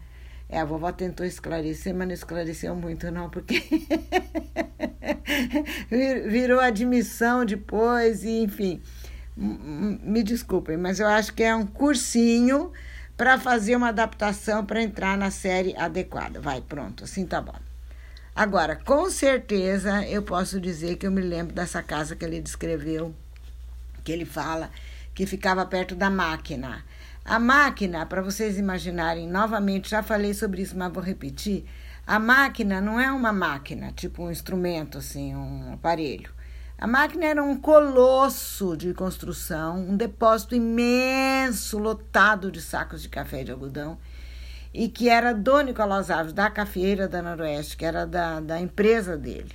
É, 0.48 0.60
a 0.60 0.66
vovó 0.66 0.92
tentou 0.92 1.26
esclarecer, 1.26 1.94
mas 1.94 2.08
não 2.08 2.14
esclareceu 2.14 2.76
muito, 2.76 3.10
não, 3.12 3.30
porque 3.30 3.64
virou 6.30 6.60
admissão 6.60 7.46
depois, 7.46 8.24
e 8.24 8.44
enfim. 8.44 8.82
Me 9.36 10.24
desculpem, 10.24 10.78
mas 10.78 11.00
eu 11.00 11.08
acho 11.08 11.34
que 11.34 11.44
é 11.44 11.54
um 11.54 11.66
cursinho 11.66 12.72
para 13.18 13.38
fazer 13.38 13.76
uma 13.76 13.90
adaptação 13.90 14.66
para 14.66 14.82
entrar 14.82 15.18
na 15.18 15.32
série 15.32 15.76
adequada. 15.76 16.40
Vai, 16.40 16.62
pronto, 16.62 17.04
assim 17.04 17.26
tá 17.26 17.42
bom. 17.42 17.56
Agora, 18.36 18.76
com 18.76 19.10
certeza 19.10 20.06
eu 20.06 20.22
posso 20.22 20.60
dizer 20.60 20.98
que 20.98 21.08
eu 21.08 21.12
me 21.12 21.22
lembro 21.22 21.54
dessa 21.54 21.82
casa 21.82 22.16
que 22.16 22.26
ele 22.26 22.42
descreveu, 22.42 23.16
que 24.04 24.12
ele 24.12 24.26
fala 24.26 24.70
que 25.14 25.26
ficava 25.26 25.66
perto 25.66 25.96
da 25.96 26.10
máquina. 26.10 26.84
A 27.26 27.40
máquina, 27.40 28.06
para 28.06 28.22
vocês 28.22 28.60
imaginarem, 28.60 29.28
novamente, 29.28 29.90
já 29.90 30.04
falei 30.04 30.32
sobre 30.32 30.62
isso, 30.62 30.78
mas 30.78 30.94
vou 30.94 31.02
repetir. 31.02 31.66
A 32.06 32.20
máquina 32.20 32.80
não 32.80 33.00
é 33.00 33.12
uma 33.12 33.34
máquina, 33.34 33.92
tipo 33.92 34.22
um 34.22 34.30
instrumento, 34.30 35.00
assim, 35.00 35.36
um 35.36 35.74
aparelho. 35.74 36.32
A 36.78 36.86
máquina 36.86 37.26
era 37.26 37.44
um 37.44 37.58
colosso 37.58 38.78
de 38.78 38.94
construção, 38.94 39.80
um 39.80 39.98
depósito 39.98 40.54
imenso, 40.54 41.80
lotado 41.80 42.52
de 42.52 42.62
sacos 42.62 43.02
de 43.02 43.10
café 43.10 43.44
de 43.44 43.52
algodão 43.52 43.98
e 44.72 44.88
que 44.88 45.10
era 45.10 45.34
do 45.34 45.62
Nicolau 45.62 46.04
Alves, 46.08 46.32
da 46.32 46.48
cafeira 46.52 47.08
da 47.08 47.24
Noroeste, 47.24 47.76
que 47.76 47.86
era 47.86 48.06
da, 48.06 48.40
da 48.40 48.62
empresa 48.62 49.18
dele. 49.18 49.52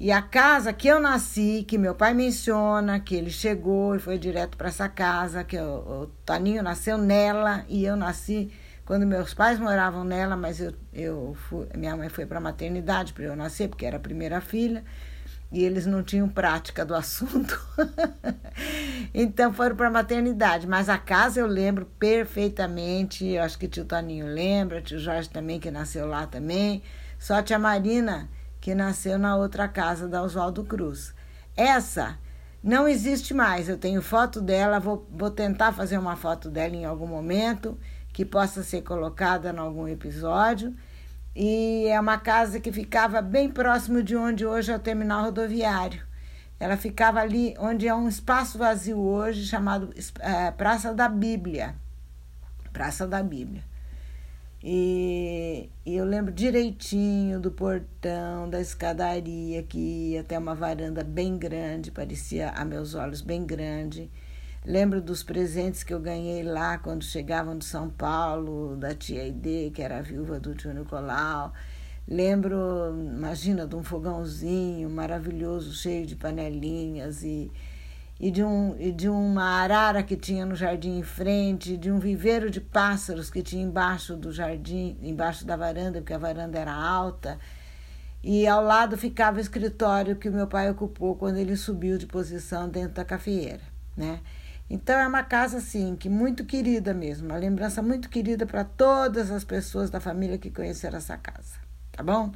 E 0.00 0.12
a 0.12 0.22
casa 0.22 0.72
que 0.72 0.86
eu 0.86 1.00
nasci, 1.00 1.64
que 1.66 1.76
meu 1.76 1.94
pai 1.94 2.14
menciona, 2.14 3.00
que 3.00 3.16
ele 3.16 3.30
chegou 3.30 3.96
e 3.96 3.98
foi 3.98 4.16
direto 4.16 4.56
para 4.56 4.68
essa 4.68 4.88
casa, 4.88 5.42
que 5.42 5.58
o, 5.58 6.02
o 6.02 6.06
Toninho 6.24 6.62
nasceu 6.62 6.96
nela 6.96 7.64
e 7.68 7.84
eu 7.84 7.96
nasci 7.96 8.52
quando 8.84 9.04
meus 9.04 9.34
pais 9.34 9.58
moravam 9.58 10.04
nela, 10.04 10.36
mas 10.36 10.60
eu, 10.60 10.72
eu 10.94 11.36
fui, 11.48 11.66
minha 11.76 11.96
mãe 11.96 12.08
foi 12.08 12.24
para 12.24 12.38
a 12.38 12.40
maternidade 12.40 13.12
para 13.12 13.24
eu 13.24 13.36
nascer, 13.36 13.68
porque 13.68 13.84
era 13.84 13.96
a 13.96 14.00
primeira 14.00 14.40
filha 14.40 14.82
e 15.50 15.64
eles 15.64 15.86
não 15.86 16.02
tinham 16.02 16.28
prática 16.28 16.84
do 16.84 16.94
assunto. 16.96 17.60
então 19.12 19.52
foram 19.52 19.76
para 19.76 19.88
a 19.88 19.90
maternidade. 19.90 20.66
Mas 20.66 20.88
a 20.88 20.98
casa 20.98 21.40
eu 21.40 21.46
lembro 21.46 21.86
perfeitamente. 21.98 23.26
Eu 23.26 23.42
acho 23.42 23.58
que 23.58 23.68
tio 23.68 23.84
Toninho 23.84 24.26
lembra, 24.26 24.80
tio 24.80 24.98
Jorge 24.98 25.28
também, 25.28 25.58
que 25.58 25.70
nasceu 25.70 26.06
lá 26.06 26.26
também. 26.26 26.82
Só 27.18 27.34
a 27.34 27.42
tia 27.42 27.58
Marina, 27.58 28.28
que 28.60 28.74
nasceu 28.74 29.18
na 29.18 29.36
outra 29.36 29.68
casa 29.68 30.08
da 30.08 30.22
Oswaldo 30.22 30.64
Cruz. 30.64 31.14
Essa 31.56 32.18
não 32.62 32.88
existe 32.88 33.32
mais. 33.34 33.68
Eu 33.68 33.78
tenho 33.78 34.02
foto 34.02 34.40
dela, 34.40 34.78
vou, 34.80 35.06
vou 35.10 35.30
tentar 35.30 35.72
fazer 35.72 35.98
uma 35.98 36.16
foto 36.16 36.50
dela 36.50 36.74
em 36.74 36.84
algum 36.84 37.06
momento 37.06 37.78
que 38.12 38.24
possa 38.24 38.62
ser 38.62 38.82
colocada 38.82 39.50
em 39.50 39.58
algum 39.58 39.86
episódio 39.86 40.74
e 41.40 41.86
é 41.86 42.00
uma 42.00 42.18
casa 42.18 42.58
que 42.58 42.72
ficava 42.72 43.22
bem 43.22 43.48
próximo 43.48 44.02
de 44.02 44.16
onde 44.16 44.44
hoje 44.44 44.72
é 44.72 44.76
o 44.76 44.80
terminal 44.80 45.26
rodoviário. 45.26 46.02
Ela 46.58 46.76
ficava 46.76 47.20
ali 47.20 47.54
onde 47.60 47.86
é 47.86 47.94
um 47.94 48.08
espaço 48.08 48.58
vazio 48.58 48.98
hoje 48.98 49.46
chamado 49.46 49.94
é, 50.18 50.50
Praça 50.50 50.92
da 50.92 51.08
Bíblia. 51.08 51.76
Praça 52.72 53.06
da 53.06 53.22
Bíblia. 53.22 53.62
E, 54.62 55.70
e, 55.86 55.96
eu 55.96 56.04
lembro 56.04 56.32
direitinho 56.32 57.40
do 57.40 57.50
portão, 57.50 58.50
da 58.50 58.60
escadaria 58.60 59.62
que 59.62 59.78
ia 59.78 60.20
até 60.22 60.36
uma 60.36 60.54
varanda 60.54 61.04
bem 61.04 61.38
grande, 61.38 61.92
parecia 61.92 62.50
a 62.50 62.64
meus 62.64 62.94
olhos 62.94 63.20
bem 63.20 63.46
grande. 63.46 64.10
Lembro 64.64 65.00
dos 65.00 65.22
presentes 65.22 65.84
que 65.84 65.94
eu 65.94 66.00
ganhei 66.00 66.42
lá 66.42 66.76
quando 66.76 67.04
chegavam 67.04 67.56
de 67.56 67.64
São 67.64 67.88
Paulo, 67.88 68.76
da 68.76 68.94
tia 68.94 69.22
Aide, 69.22 69.70
que 69.72 69.80
era 69.80 69.98
a 69.98 70.02
viúva 70.02 70.40
do 70.40 70.54
tio 70.54 70.74
Nicolau. 70.74 71.52
Lembro, 72.06 72.56
imagina, 73.16 73.66
de 73.66 73.76
um 73.76 73.82
fogãozinho 73.82 74.90
maravilhoso, 74.90 75.72
cheio 75.72 76.04
de 76.04 76.16
panelinhas 76.16 77.22
e, 77.22 77.50
e, 78.20 78.30
de 78.30 78.42
um, 78.42 78.74
e 78.78 78.90
de 78.90 79.08
uma 79.08 79.62
arara 79.62 80.02
que 80.02 80.16
tinha 80.16 80.44
no 80.44 80.56
jardim 80.56 80.98
em 80.98 81.02
frente, 81.02 81.76
de 81.76 81.90
um 81.90 81.98
viveiro 81.98 82.50
de 82.50 82.60
pássaros 82.60 83.30
que 83.30 83.42
tinha 83.42 83.62
embaixo 83.62 84.16
do 84.16 84.32
jardim, 84.32 84.98
embaixo 85.02 85.46
da 85.46 85.56
varanda, 85.56 86.00
porque 86.00 86.12
a 86.12 86.18
varanda 86.18 86.58
era 86.58 86.72
alta. 86.72 87.38
E 88.22 88.46
ao 88.46 88.62
lado 88.62 88.98
ficava 88.98 89.38
o 89.38 89.40
escritório 89.40 90.16
que 90.16 90.28
o 90.28 90.32
meu 90.32 90.48
pai 90.48 90.68
ocupou 90.68 91.14
quando 91.14 91.36
ele 91.36 91.56
subiu 91.56 91.96
de 91.96 92.06
posição 92.06 92.68
dentro 92.68 92.94
da 92.94 93.04
cafeeira, 93.04 93.62
né? 93.96 94.20
Então 94.68 94.98
é 94.98 95.06
uma 95.06 95.22
casa 95.22 95.58
assim 95.58 95.96
que 95.96 96.08
muito 96.08 96.44
querida 96.44 96.92
mesmo, 96.92 97.28
uma 97.28 97.38
lembrança 97.38 97.80
muito 97.80 98.10
querida 98.10 98.44
para 98.44 98.64
todas 98.64 99.30
as 99.30 99.44
pessoas 99.44 99.88
da 99.88 100.00
família 100.00 100.36
que 100.36 100.50
conheceram 100.50 100.98
essa 100.98 101.16
casa, 101.16 101.54
tá 101.92 102.02
bom? 102.02 102.32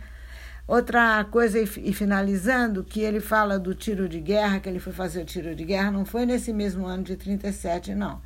Outra 0.67 1.25
coisa 1.25 1.59
e 1.59 1.93
finalizando, 1.93 2.85
que 2.85 3.01
ele 3.01 3.21
fala 3.21 3.59
do 3.59 3.75
tiro 3.75 4.09
de 4.09 4.21
guerra, 4.21 4.61
que 4.61 4.69
ele 4.69 4.79
foi 4.79 4.93
fazer 4.93 5.23
o 5.23 5.25
tiro 5.25 5.55
de 5.55 5.65
guerra, 5.65 5.91
não 5.91 6.05
foi 6.05 6.25
nesse 6.25 6.53
mesmo 6.53 6.87
ano 6.87 7.03
de 7.03 7.17
37, 7.17 7.95
não. 7.95 8.23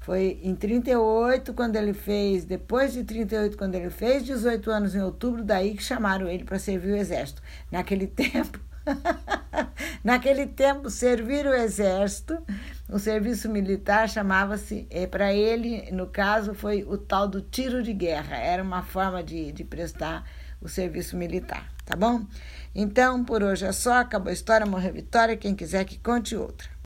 Foi 0.00 0.38
em 0.42 0.54
38, 0.54 1.54
quando 1.54 1.76
ele 1.76 1.92
fez, 1.92 2.44
depois 2.44 2.92
de 2.92 3.02
38, 3.02 3.56
quando 3.56 3.74
ele 3.74 3.90
fez 3.90 4.24
18 4.24 4.70
anos 4.70 4.94
em 4.94 5.00
outubro, 5.00 5.42
daí 5.42 5.74
que 5.74 5.82
chamaram 5.82 6.28
ele 6.28 6.44
para 6.44 6.58
servir 6.58 6.92
o 6.92 6.96
exército. 6.96 7.42
Naquele 7.72 8.06
tempo, 8.06 8.60
Naquele 10.02 10.46
tempo, 10.46 10.88
servir 10.88 11.46
o 11.46 11.54
exército, 11.54 12.38
o 12.88 12.98
serviço 12.98 13.48
militar 13.48 14.08
chamava-se, 14.08 14.86
é, 14.90 15.06
para 15.06 15.32
ele, 15.34 15.90
no 15.90 16.06
caso, 16.06 16.54
foi 16.54 16.84
o 16.84 16.96
tal 16.96 17.26
do 17.26 17.40
tiro 17.40 17.82
de 17.82 17.92
guerra, 17.92 18.36
era 18.36 18.62
uma 18.62 18.82
forma 18.82 19.22
de, 19.22 19.52
de 19.52 19.64
prestar 19.64 20.24
o 20.60 20.68
serviço 20.68 21.16
militar, 21.16 21.68
tá 21.86 21.96
bom? 21.96 22.26
Então, 22.74 23.24
por 23.24 23.42
hoje 23.42 23.64
é 23.64 23.72
só, 23.72 24.00
acabou 24.00 24.28
a 24.28 24.34
história, 24.34 24.66
morreu 24.66 24.92
Vitória, 24.92 25.36
quem 25.36 25.54
quiser 25.54 25.84
que 25.86 25.98
conte 25.98 26.36
outra. 26.36 26.68